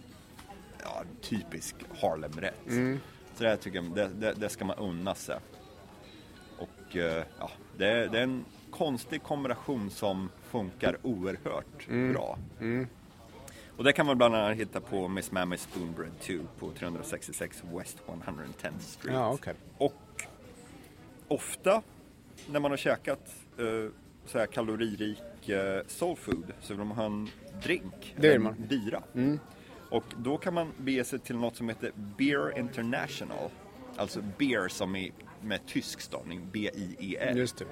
ja, 0.83 1.03
typisk 1.21 1.75
Harlem-rätt. 2.01 2.67
Mm. 2.67 2.99
Så 3.35 3.43
det 3.43 3.49
här 3.49 3.57
tycker 3.57 3.81
jag, 3.83 3.91
det, 3.95 4.07
det, 4.19 4.33
det 4.33 4.49
ska 4.49 4.65
man 4.65 4.77
unna 4.77 5.15
sig. 5.15 5.39
Och 6.57 6.95
eh, 6.97 7.23
ja, 7.39 7.51
det, 7.77 7.87
är- 7.87 8.07
det 8.07 8.19
är 8.19 8.23
en 8.23 8.45
konstig 8.71 9.23
kombination 9.23 9.89
som 9.89 10.29
funkar 10.49 10.97
oerhört 11.01 11.87
Mm. 11.89 12.13
bra. 12.13 12.37
Och 13.77 13.83
det 13.83 13.93
kan 13.93 14.05
man 14.05 14.17
bland 14.17 14.35
annat 14.35 14.57
hitta 14.57 14.81
på 14.81 15.07
Miss 15.07 15.31
Mammy's 15.31 15.57
Spoonbread 15.57 16.11
2 16.19 16.33
på 16.59 16.71
366 16.71 17.63
West 17.73 17.97
110th 18.07 18.79
Street. 18.79 19.15
Ja, 19.15 19.31
okej. 19.33 19.53
Och 19.77 19.93
ofta 21.31 21.81
när 22.49 22.59
man 22.59 22.71
har 22.71 22.77
käkat 22.77 23.35
eh, 23.57 23.91
så 24.25 24.39
här 24.39 24.45
kaloririk 24.45 25.49
eh, 25.49 25.81
soul 25.87 26.17
food 26.17 26.53
så 26.61 26.73
vill 26.73 26.85
man 26.85 26.97
ha 26.97 27.05
en 27.05 27.29
drink, 27.63 28.15
Det 28.17 28.35
en 28.35 28.43
man. 28.43 28.53
Mm. 28.53 28.67
bira. 28.67 29.03
Och 29.89 30.03
då 30.17 30.37
kan 30.37 30.53
man 30.53 30.71
bege 30.77 31.03
sig 31.03 31.19
till 31.19 31.35
något 31.35 31.55
som 31.55 31.69
heter 31.69 31.91
Beer 31.95 32.59
International. 32.59 33.49
Alltså 33.95 34.21
beer 34.37 34.67
som 34.67 34.95
är 34.95 35.11
med 35.41 35.65
tysk 35.65 36.01
stavning, 36.01 36.47
B-I-E-R. 36.51 37.35
Just 37.35 37.57
det. 37.57 37.65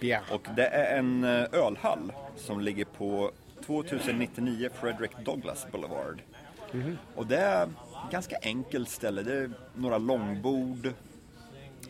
Bia. 0.00 0.20
Och 0.30 0.46
det 0.56 0.66
är 0.66 0.98
en 0.98 1.24
eh, 1.24 1.44
ölhall 1.52 2.12
som 2.36 2.60
ligger 2.60 2.84
på 2.84 3.30
2099 3.66 4.68
Frederick 4.80 5.10
Douglass 5.24 5.66
Boulevard. 5.72 6.22
Och 7.14 7.26
det 7.26 7.36
är 7.36 7.62
ett 7.62 7.70
ganska 8.10 8.36
enkelt 8.42 8.88
ställe. 8.88 9.22
Det 9.22 9.34
är 9.34 9.50
några 9.74 9.98
långbord. 9.98 10.92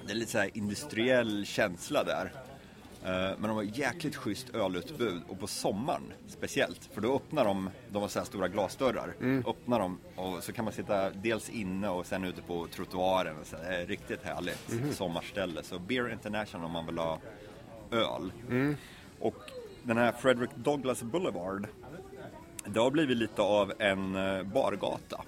Det 0.06 0.12
är 0.12 0.16
lite 0.16 0.30
så 0.30 0.38
här 0.38 0.50
industriell 0.54 1.46
känsla 1.46 2.04
där. 2.04 2.32
Eh, 3.04 3.10
Men 3.38 3.42
de 3.42 3.50
har 3.50 3.62
jäkligt 3.62 4.16
schysst 4.16 4.54
ölutbud 4.54 5.22
och 5.28 5.40
på 5.40 5.46
sommaren 5.46 6.12
speciellt. 6.26 6.88
För 6.92 7.00
då 7.00 7.16
öppnar 7.16 7.44
de, 7.44 7.70
de 7.92 8.02
har 8.02 8.08
så 8.08 8.18
här 8.18 8.26
stora 8.26 8.48
glasdörrar. 8.48 9.14
Öppnar 9.46 9.78
de 9.78 9.98
och 10.16 10.44
så 10.44 10.52
kan 10.52 10.64
man 10.64 10.74
sitta 10.74 11.10
dels 11.10 11.50
inne 11.50 11.88
och 11.88 12.06
sen 12.06 12.24
ute 12.24 12.42
på 12.42 12.66
trottoaren. 12.66 13.36
Så. 13.44 13.56
Det 13.56 13.62
är 13.76 13.86
riktigt 13.86 14.22
härligt 14.22 14.94
sommarställe. 14.96 15.62
Så 15.62 15.78
Beer 15.78 16.12
International 16.12 16.66
om 16.66 16.72
man 16.72 16.86
vill 16.86 16.98
ha 16.98 17.18
öl. 17.90 18.32
Och 19.20 19.36
den 19.82 19.96
här 19.98 20.12
Frederick 20.12 20.50
Douglass 20.54 21.02
Boulevard 21.02 21.66
det 22.66 22.80
har 22.80 22.90
blivit 22.90 23.16
lite 23.16 23.42
av 23.42 23.72
en 23.78 24.16
eh, 24.16 24.42
bargata. 24.42 25.22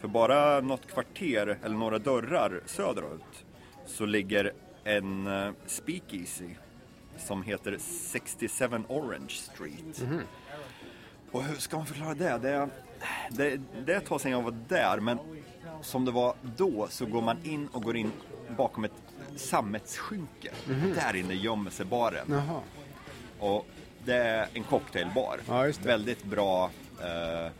För 0.00 0.08
bara 0.08 0.60
något 0.60 0.86
kvarter 0.86 1.58
eller 1.64 1.76
några 1.76 1.98
dörrar 1.98 2.60
söderut 2.66 3.44
så 3.88 4.06
ligger 4.06 4.52
en 4.84 5.26
eh, 5.26 5.50
speakeasy 5.66 6.48
som 7.16 7.42
heter 7.42 7.76
67 7.80 8.66
Orange 8.88 9.28
Street. 9.28 10.02
Och 11.30 11.42
hur 11.44 11.54
ska 11.56 11.76
man 11.76 11.86
förklara 11.86 12.14
det? 12.14 12.38
Det, 12.38 12.68
det, 13.30 13.60
det 13.86 13.92
är 13.92 13.96
ett 13.96 14.06
tag 14.06 14.20
sedan 14.20 14.32
jag 14.32 14.42
var 14.42 14.56
där 14.68 15.00
men 15.00 15.18
som 15.82 16.04
det 16.04 16.10
var 16.10 16.34
då 16.56 16.86
så 16.90 17.06
går 17.06 17.22
man 17.22 17.36
in 17.44 17.68
och 17.72 17.82
går 17.82 17.96
in 17.96 18.12
bakom 18.56 18.84
ett 18.84 18.92
sammetsskynke. 19.36 20.50
Där 20.94 21.16
inne 21.16 21.34
gömmer 21.34 21.70
sig 21.70 21.86
baren. 21.86 22.26
Jaha. 22.30 22.60
Och 23.38 23.66
det 24.04 24.16
är 24.16 24.48
en 24.54 24.62
cocktailbar. 24.62 25.40
Ja. 25.48 25.72
Väldigt 25.82 26.24
bra 26.24 26.70
eh, 27.02 27.52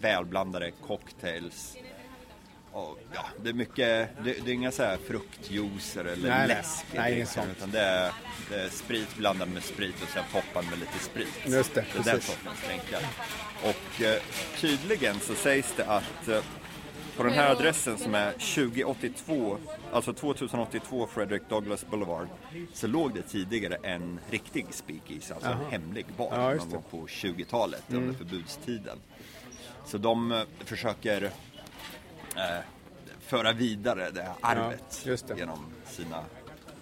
välblandade 0.00 0.70
cocktails. 0.86 1.76
Och, 2.74 2.98
ja, 3.14 3.24
det 3.42 3.48
är 3.48 3.54
mycket, 3.54 3.76
det, 4.24 4.32
det 4.44 4.50
är 4.50 4.54
inga 4.54 4.72
så 4.72 4.82
här 4.82 4.96
fruktjuicer 5.06 6.04
eller 6.04 6.28
Nej, 6.28 6.38
nej. 6.38 6.48
läsk. 6.48 6.84
Nej, 6.94 7.14
inget 7.14 7.18
liksom, 7.26 7.50
utan 7.50 7.70
det 7.70 7.80
är, 7.80 8.12
det 8.50 8.56
är 8.60 8.68
sprit 8.68 9.16
blandad 9.16 9.48
med 9.48 9.62
sprit 9.64 10.02
och 10.02 10.08
sen 10.08 10.24
poppad 10.32 10.64
med 10.70 10.78
lite 10.78 10.98
sprit. 10.98 11.28
Just 11.46 11.74
det, 11.74 11.84
det 11.92 11.98
är 11.98 12.12
den 12.12 12.20
sortens 12.20 12.60
drinkar. 12.66 13.00
Och 13.62 14.02
eh, 14.02 14.22
tydligen 14.60 15.20
så 15.20 15.34
sägs 15.34 15.74
det 15.76 15.84
att 15.84 16.28
eh, 16.28 16.40
på 17.16 17.22
den 17.22 17.32
här 17.32 17.50
adressen 17.50 17.98
som 17.98 18.14
är 18.14 18.32
2082, 18.32 19.58
alltså 19.92 20.12
2082 20.12 21.06
Frederick 21.06 21.42
Douglass 21.48 21.86
Boulevard, 21.90 22.28
så 22.72 22.86
låg 22.86 23.14
det 23.14 23.22
tidigare 23.22 23.76
en 23.82 24.20
riktig 24.30 24.66
speakeasy, 24.70 25.34
alltså 25.34 25.50
en 25.50 25.70
hemlig 25.70 26.06
bar, 26.16 26.28
Ja, 26.32 26.50
det. 26.50 26.56
gång 26.72 26.84
på 26.90 27.06
20-talet 27.06 27.82
under 27.88 28.14
förbudstiden. 28.14 28.98
Så 29.86 29.98
de 29.98 30.32
eh, 30.32 30.42
försöker 30.64 31.30
föra 33.20 33.52
vidare 33.52 34.10
det 34.10 34.22
här 34.22 34.34
arvet 34.40 35.06
Ja, 35.06 35.36
genom 35.36 35.58
sina, 35.86 36.24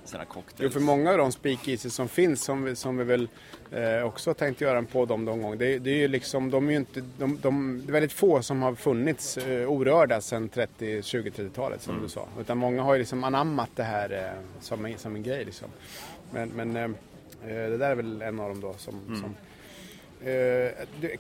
sina 0.04 0.22
Jo, 0.28 0.32
cocktails. 0.34 0.72
för 0.72 0.80
många 0.80 1.10
av 1.10 1.18
de 1.18 1.32
speakeasies 1.32 1.94
som 1.94 2.08
finns 2.08 2.44
som 2.44 2.62
vi, 2.64 2.76
som 2.76 2.96
vi 2.96 3.04
väl 3.04 3.28
eh, 3.70 4.02
också 4.02 4.30
har 4.30 4.34
tänkt 4.34 4.60
göra 4.60 4.78
en 4.78 4.86
podd 4.86 5.12
om 5.12 5.24
någon 5.24 5.42
gång. 5.42 5.58
Det, 5.58 5.78
det 5.78 5.90
är 5.90 5.96
ju 5.96 6.08
liksom, 6.08 6.50
de 6.50 6.66
är 6.68 6.70
ju 6.70 6.76
inte, 6.76 7.00
de, 7.18 7.38
de, 7.42 7.82
det 7.86 7.90
är 7.90 7.92
väldigt 7.92 8.12
få 8.12 8.42
som 8.42 8.62
har 8.62 8.74
funnits 8.74 9.36
eh, 9.38 9.68
orörda 9.70 10.20
sedan 10.20 10.48
30, 10.48 11.02
20, 11.02 11.30
30-talet 11.30 11.82
som 11.82 12.02
du 12.02 12.08
sa. 12.08 12.28
Utan 12.40 12.58
många 12.58 12.82
har 12.82 12.92
ju 12.94 12.98
liksom 12.98 13.24
anammat 13.24 13.70
det 13.74 13.82
här 13.82 14.10
eh, 14.34 14.60
som, 14.60 14.84
en, 14.84 14.98
som 14.98 15.16
en 15.16 15.22
grej 15.22 15.44
liksom. 15.44 15.68
Men, 16.30 16.48
men 16.48 16.76
eh, 16.76 16.84
eh, 16.84 17.70
det 17.70 17.76
där 17.76 17.90
är 17.90 17.94
väl 17.94 18.22
en 18.22 18.40
av 18.40 18.48
dem 18.48 18.60
då 18.60 18.74
som, 18.78 18.94
som 19.22 19.34
eh, 20.28 20.32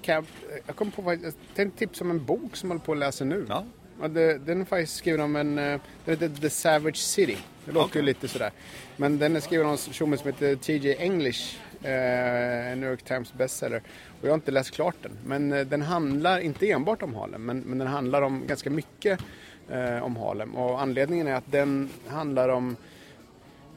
jag, 0.04 0.24
jag 0.66 0.76
kom 0.76 0.90
på, 0.90 1.12
jag 1.22 1.32
tänkte 1.54 1.78
tipsa 1.78 2.04
om 2.04 2.10
en 2.10 2.24
bok 2.24 2.56
som 2.56 2.70
jag 2.70 2.74
håller 2.74 2.84
på 2.86 2.92
att 2.92 2.98
läsa 2.98 3.24
nu. 3.24 3.46
Ja. 3.48 3.64
Ja, 4.02 4.08
det, 4.08 4.38
den 4.38 4.60
är 4.60 4.64
faktiskt 4.64 4.96
skriven 4.96 5.20
om 5.20 5.36
en, 5.36 5.58
eh, 5.58 5.80
den 6.04 6.14
heter 6.14 6.28
The 6.28 6.50
Savage 6.50 6.96
City. 6.96 7.38
Det 7.64 7.72
låter 7.72 7.86
ju 7.86 7.90
Okej. 7.90 8.02
lite 8.02 8.28
sådär. 8.28 8.50
Men 8.96 9.18
den 9.18 9.36
är 9.36 9.40
skriven 9.40 9.66
av 9.66 9.72
en 9.72 9.78
tjomme 9.78 10.16
som 10.16 10.26
heter 10.26 10.56
TJ 10.56 10.94
English, 10.98 11.56
eh, 11.82 12.76
New 12.76 12.90
York 12.90 13.02
Times 13.02 13.32
bestseller. 13.34 13.82
Och 14.20 14.24
jag 14.26 14.28
har 14.28 14.34
inte 14.34 14.50
läst 14.50 14.70
klart 14.70 14.94
den. 15.02 15.12
Men 15.26 15.52
eh, 15.52 15.66
den 15.66 15.82
handlar 15.82 16.38
inte 16.38 16.70
enbart 16.70 17.02
om 17.02 17.14
Harlem, 17.14 17.44
men, 17.44 17.60
men 17.60 17.78
den 17.78 17.88
handlar 17.88 18.22
om 18.22 18.46
ganska 18.46 18.70
mycket 18.70 19.20
eh, 19.70 20.02
om 20.02 20.16
Harlem. 20.16 20.56
Och 20.56 20.82
anledningen 20.82 21.26
är 21.26 21.34
att 21.34 21.52
den 21.52 21.88
handlar 22.06 22.48
om 22.48 22.76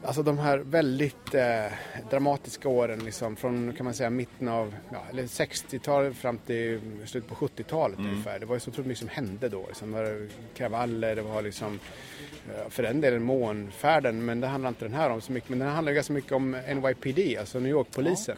Alltså 0.06 0.22
de 0.22 0.38
här 0.38 0.58
väldigt 0.58 1.34
eh, 1.34 1.72
dramatiska 2.10 2.68
åren 2.68 2.98
liksom 2.98 3.36
från 3.36 3.72
kan 3.76 3.84
man 3.84 3.94
säga 3.94 4.10
mitten 4.10 4.48
av 4.48 4.74
ja, 4.92 5.02
eller 5.10 5.22
60-talet 5.22 6.16
fram 6.16 6.38
till 6.38 6.80
slutet 7.04 7.30
på 7.30 7.34
70-talet 7.34 7.98
ungefär. 7.98 8.38
Det 8.38 8.46
var 8.46 8.56
ju 8.56 8.60
så 8.60 8.70
otroligt 8.70 8.86
mycket 8.86 8.98
som 8.98 9.08
hände 9.08 9.48
då. 9.48 9.64
Liksom. 9.66 9.92
Det 9.92 10.02
var 10.02 10.28
kravaller, 10.54 11.16
det 11.16 11.22
var 11.22 11.42
liksom 11.42 11.78
eh, 12.48 12.68
för 12.68 12.82
den 12.82 13.00
delen 13.00 13.22
månfärden 13.22 14.24
men 14.24 14.40
det 14.40 14.46
handlar 14.46 14.68
inte 14.68 14.84
den 14.84 14.94
här 14.94 15.10
om 15.10 15.20
så 15.20 15.32
mycket. 15.32 15.50
Men 15.50 15.58
den 15.58 15.68
handlar 15.68 15.92
ganska 15.92 16.12
mycket 16.12 16.32
om 16.32 16.50
NYPD, 16.50 17.38
alltså 17.38 17.58
New 17.58 17.70
York-polisen. 17.70 18.36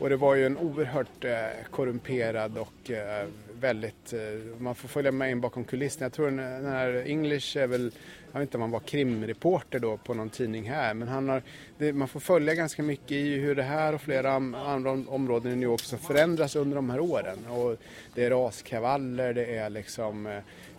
Och 0.00 0.08
det 0.08 0.16
var 0.16 0.34
ju 0.34 0.46
en 0.46 0.58
oerhört 0.58 1.24
eh, 1.24 1.30
korrumperad 1.70 2.58
och 2.58 2.90
eh, 2.90 3.26
väldigt, 3.60 4.12
eh, 4.12 4.58
man 4.58 4.74
får 4.74 4.88
följa 4.88 5.12
med 5.12 5.30
in 5.30 5.40
bakom 5.40 5.64
kulisserna. 5.64 6.04
Jag 6.04 6.12
tror 6.12 6.26
den, 6.26 6.36
den 6.36 6.72
här 6.72 7.04
English 7.06 7.58
är 7.58 7.66
väl, 7.66 7.92
jag 8.32 8.40
vet 8.40 8.46
inte 8.46 8.56
om 8.56 8.62
han 8.62 8.70
var 8.70 8.80
krimreporter 8.80 9.78
då 9.78 9.96
på 9.96 10.14
någon 10.14 10.30
tidning 10.30 10.70
här, 10.70 10.94
men 10.94 11.08
han 11.08 11.28
har, 11.28 11.42
det, 11.80 11.92
man 11.92 12.08
får 12.08 12.20
följa 12.20 12.54
ganska 12.54 12.82
mycket 12.82 13.12
i 13.12 13.36
hur 13.38 13.54
det 13.54 13.62
här 13.62 13.94
och 13.94 14.00
flera 14.00 14.30
am- 14.32 14.54
andra 14.54 14.90
områden 14.90 15.52
i 15.52 15.56
New 15.56 15.68
York 15.68 15.80
som 15.80 15.98
förändras 15.98 16.56
under 16.56 16.76
de 16.76 16.90
här 16.90 17.00
åren. 17.00 17.46
Och 17.46 17.76
det 18.14 18.24
är 18.24 18.30
raskavaller, 18.30 19.34
det 19.34 19.56
är 19.56 19.70
liksom 19.70 20.26
eh, 20.26 20.38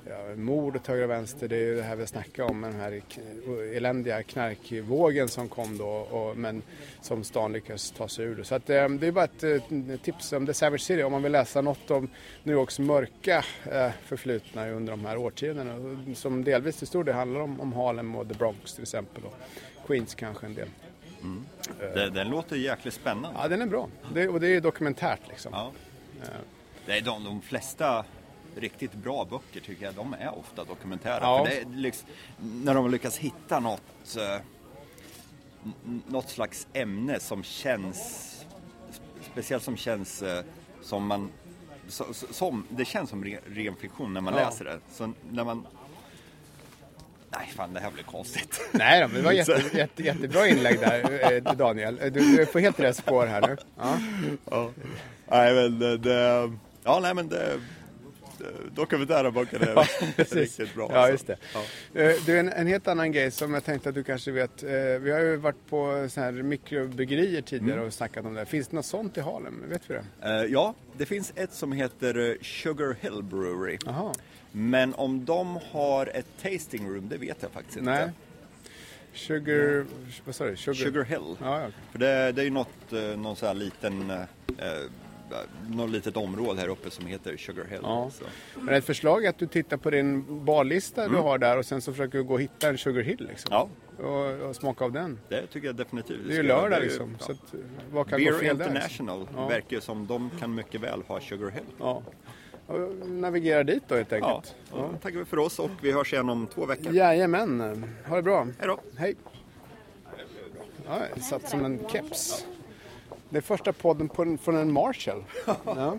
ja, 0.10 0.36
mord 0.36 0.76
åt 0.76 0.88
höger 0.88 1.04
och 1.04 1.10
vänster, 1.10 1.48
det 1.48 1.56
är 1.56 1.60
ju 1.60 1.76
det 1.76 1.84
här 1.84 1.96
vi 1.96 2.08
snackar 2.08 2.44
om, 2.44 2.60
med 2.60 2.72
den 2.72 2.80
här 2.80 3.02
eländiga 3.76 4.24
knarkvågen 4.24 5.28
som 5.28 5.50
kom 5.50 5.78
då, 5.78 5.88
och, 5.88 6.38
men 6.38 6.62
som 7.02 7.24
stan 7.24 7.54
lyckas 7.54 7.92
ta 7.92 8.08
sig 8.08 8.26
ur. 8.26 8.44
Så 8.44 8.56
att, 8.56 8.70
eh, 8.70 8.90
det 8.90 9.08
är 9.08 9.12
bara 9.12 9.26
ett 9.26 9.44
eh, 9.44 9.62
tips 10.04 10.34
om 10.34 10.46
The 10.46 10.54
Savage 10.54 10.82
City 10.82 11.04
om 11.04 11.12
man 11.12 11.24
vill 11.24 11.32
läsa 11.32 11.62
något 11.62 11.92
om 11.92 12.10
New 12.44 12.56
Yorks 12.56 12.80
mörka 12.80 13.46
förflutna 14.06 14.70
under 14.70 14.92
de 14.92 15.06
här 15.06 15.18
årtiondena. 15.18 15.98
Som 16.16 16.44
delvis 16.44 16.78
till 16.78 16.88
stor 16.88 17.04
del 17.04 17.16
handlar 17.16 17.42
om, 17.42 17.62
om 17.62 17.74
Harlem 17.74 18.16
och 18.16 18.28
The 18.30 18.34
Bronx 18.34 18.74
till 18.74 18.84
exempel. 18.84 19.24
Och 19.24 19.34
Queens 19.88 20.16
kanske 20.16 20.46
en 20.46 20.54
del. 20.56 20.68
Det, 21.80 22.10
den 22.10 22.30
låter 22.30 22.56
jäkligt 22.56 22.94
spännande. 22.94 23.40
Ja, 23.42 23.48
den 23.48 23.62
är 23.62 23.66
bra. 23.66 23.88
Det, 24.14 24.28
och 24.28 24.40
det 24.40 24.48
är 24.48 24.62
dokumentärt 24.62 25.20
liksom. 25.30 25.52
Ja. 25.54 25.72
Det 26.86 26.98
är 26.98 27.02
de, 27.02 27.24
de 27.24 27.42
flesta 27.42 28.06
riktigt 28.56 28.94
bra 28.94 29.26
böcker 29.26 29.60
tycker 29.60 29.86
jag, 29.86 29.94
de 29.96 30.14
är 30.20 30.40
ofta 30.40 30.64
dokumentära. 30.64 31.20
Ja. 31.22 31.48
Liksom, 31.74 32.10
när 32.38 32.74
de 32.74 32.92
lyckas 32.92 33.18
hitta 33.18 33.60
något, 33.60 34.18
eh, 34.18 34.42
något 36.08 36.30
slags 36.30 36.68
ämne 36.74 37.20
som 37.20 37.44
känns, 37.44 38.28
speciellt 39.32 39.64
som 39.64 39.78
känns 39.78 40.22
eh, 40.22 40.44
som 40.82 41.08
man, 41.08 41.30
som, 42.32 42.68
det 42.70 42.86
känns 42.86 43.10
som 43.10 43.24
ren, 43.24 43.40
ren 43.46 43.76
fiktion 43.76 44.14
när 44.14 44.22
man 44.22 44.34
Ja. 44.34 44.40
läser 44.40 44.66
det. 44.66 44.80
Så 44.92 45.14
när 45.32 45.44
man, 45.44 45.68
nej 47.38 47.52
fan 47.56 47.74
det 47.74 47.80
här 47.80 47.92
blir 47.92 48.04
konstigt. 48.04 48.62
Nej 48.72 49.02
då, 49.02 49.08
men 49.08 49.16
det 49.18 49.22
var 49.22 49.32
jätte, 49.32 49.64
jätte, 49.78 50.04
jättebra 50.04 50.48
inlägg 50.48 50.80
där 50.80 51.32
eh, 51.48 51.54
Daniel. 51.56 51.96
Du, 52.02 52.10
du 52.10 52.42
är 52.42 52.46
på 52.46 52.60
helt 52.60 52.80
rätt 52.80 52.98
spår 52.98 53.26
här 53.26 53.42
nu. 53.48 53.58
Ja. 53.78 54.00
Ja. 54.52 54.72
Nej 55.28 55.54
men 55.54 55.80
det, 55.80 55.98
det 55.98 56.52
ja 56.84 57.00
nej 57.00 57.14
men 57.14 57.30
det, 57.30 57.60
dokumentära 58.74 59.32
böcker 59.32 59.60
är 59.60 59.76
precis. 60.16 60.34
riktigt 60.60 60.76
bra. 60.76 60.90
Ja, 60.94 60.98
alltså. 60.98 61.12
just 61.12 61.28
det. 61.94 62.04
Eh, 62.10 62.16
Du, 62.26 62.40
en, 62.40 62.50
en 62.50 62.68
helt 62.68 62.88
annan 62.88 63.12
grej 63.12 63.32
som 63.32 63.54
jag 63.54 63.64
tänkte 63.66 63.90
att 63.90 63.96
du 63.96 64.04
kanske 64.04 64.32
vet. 64.32 64.64
Eh, 64.64 64.70
Vi 65.02 65.12
har 65.12 65.20
ju 65.20 65.36
varit 65.36 65.70
på 65.70 66.08
såna 66.10 66.26
här 66.26 66.32
mikrobryggerier 66.32 67.42
tidigare 67.42 67.74
Mm. 67.74 67.88
och 67.88 67.94
snackat 67.94 68.26
om 68.26 68.34
det. 68.34 68.46
Finns 68.46 68.68
det 68.68 68.76
något 68.76 68.86
sånt 68.86 69.18
i 69.18 69.22
Harlem? 69.22 69.64
Vet 69.70 69.82
vi 69.90 69.94
det? 69.94 70.04
Eh, 70.30 70.46
ja, 70.52 70.74
det 70.98 71.06
finns 71.06 71.34
ett 71.36 71.54
som 71.54 71.72
heter 71.72 72.30
eh, 72.30 72.36
Sugar 72.42 72.96
Hill 73.02 73.24
Brewery. 73.24 73.78
Jaha. 73.86 74.14
Men 74.52 74.94
om 74.96 75.26
de 75.26 75.60
har 75.72 76.06
ett 76.14 76.28
tasting 76.44 76.90
room, 76.90 77.10
det 77.10 77.18
vet 77.18 77.38
jag 77.42 77.52
faktiskt 77.52 77.82
Nej. 77.82 78.04
inte. 78.04 78.14
Sugar... 79.14 79.86
Vad 80.26 80.36
sa 80.36 80.46
du? 80.46 80.56
Sugar... 80.58 80.76
Sugar 80.76 81.04
Hill. 81.04 81.36
Ja, 81.42 81.62
ja. 81.62 81.68
För 81.92 82.00
det, 82.00 82.32
det 82.32 82.42
är 82.42 82.46
ju 82.46 82.50
något, 82.52 82.94
eh, 82.94 83.00
någon 83.02 83.36
sån 83.36 83.48
här 83.48 83.56
liten, 83.56 84.10
eh, 84.10 84.20
eh, 84.58 84.90
något 85.70 85.90
litet 85.90 86.18
område 86.18 86.62
här 86.62 86.68
uppe 86.68 86.90
som 86.92 87.06
heter 87.06 87.38
Sugar 87.38 87.66
Hill. 87.70 87.80
Ja. 87.84 88.10
Så. 88.14 88.24
Men 88.60 88.74
ett 88.76 88.86
förslag 88.86 89.26
är 89.26 89.30
att 89.30 89.38
du 89.38 89.48
tittar 89.48 89.78
på 89.78 89.90
din 89.90 90.46
barlista 90.46 91.08
du 91.08 91.16
har 91.16 91.38
där 91.38 91.58
och 91.58 91.66
sen 91.66 91.82
så 91.82 91.92
försöker 91.92 92.18
du 92.18 92.24
gå 92.24 92.34
och 92.34 92.42
hitta 92.42 92.70
en 92.70 92.78
Sugar 92.78 93.02
Hill 93.02 93.28
liksom. 93.30 93.54
Mm. 93.56 93.68
Ja, 94.00 94.06
Och, 94.06 94.50
och 94.50 94.56
smaka 94.56 94.86
av 94.86 94.92
den. 94.92 95.20
det 95.30 95.48
tycker 95.48 95.68
jag 95.68 95.76
definitivt. 95.76 96.20
Det 96.28 96.34
är 96.34 96.38
ju 96.38 96.44
lördag 96.44 96.80
ju- 96.80 96.86
liksom. 96.86 97.16
ja. 97.20 97.26
Så 97.26 97.32
att, 97.32 97.54
vad 97.92 98.10
kan 98.10 98.20
gå 98.24 98.26
Beer 98.32 98.40
fel 98.40 98.58
där? 98.58 98.66
liksom? 98.74 98.78
International 99.08 99.48
verkar 99.50 99.76
ju 99.76 99.82
som 99.82 100.08
de 100.08 100.30
kan 100.40 100.56
mycket 100.56 100.82
väl 100.82 101.02
ha 101.08 101.20
Sugar 101.22 101.50
Hill. 101.50 101.64
Ja. 101.80 102.02
Navigera 103.06 103.64
dit 103.64 103.84
då 103.88 103.96
helt 103.96 104.12
Ja, 104.12 104.18
enkelt. 104.18 104.56
då 104.72 104.90
tackar 105.02 105.18
vi 105.20 105.26
för 105.26 105.40
oss 105.40 105.60
och 105.60 105.70
vi 105.82 105.92
hörs 105.92 106.14
igen 106.14 106.30
om 106.30 106.48
två 106.48 106.66
veckor. 106.66 106.94
Jajamän. 106.94 107.86
Ha 108.08 108.16
det 108.16 108.22
bra. 108.22 108.48
Hej 108.60 108.68
då! 108.68 108.80
Hej. 108.98 109.16
Ja, 110.88 111.22
satt 111.22 111.50
som 111.50 111.66
en 111.66 111.80
keps. 111.90 112.46
Det 113.30 113.38
är 113.38 113.42
första 113.42 113.74
podden 113.74 114.10
på 114.10 114.38
från 114.42 114.58
en 114.58 114.72
Marshall. 114.74 115.24
Ja. 115.66 115.98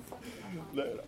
Det 0.72 0.82
är 0.82 0.87
det. 0.87 1.02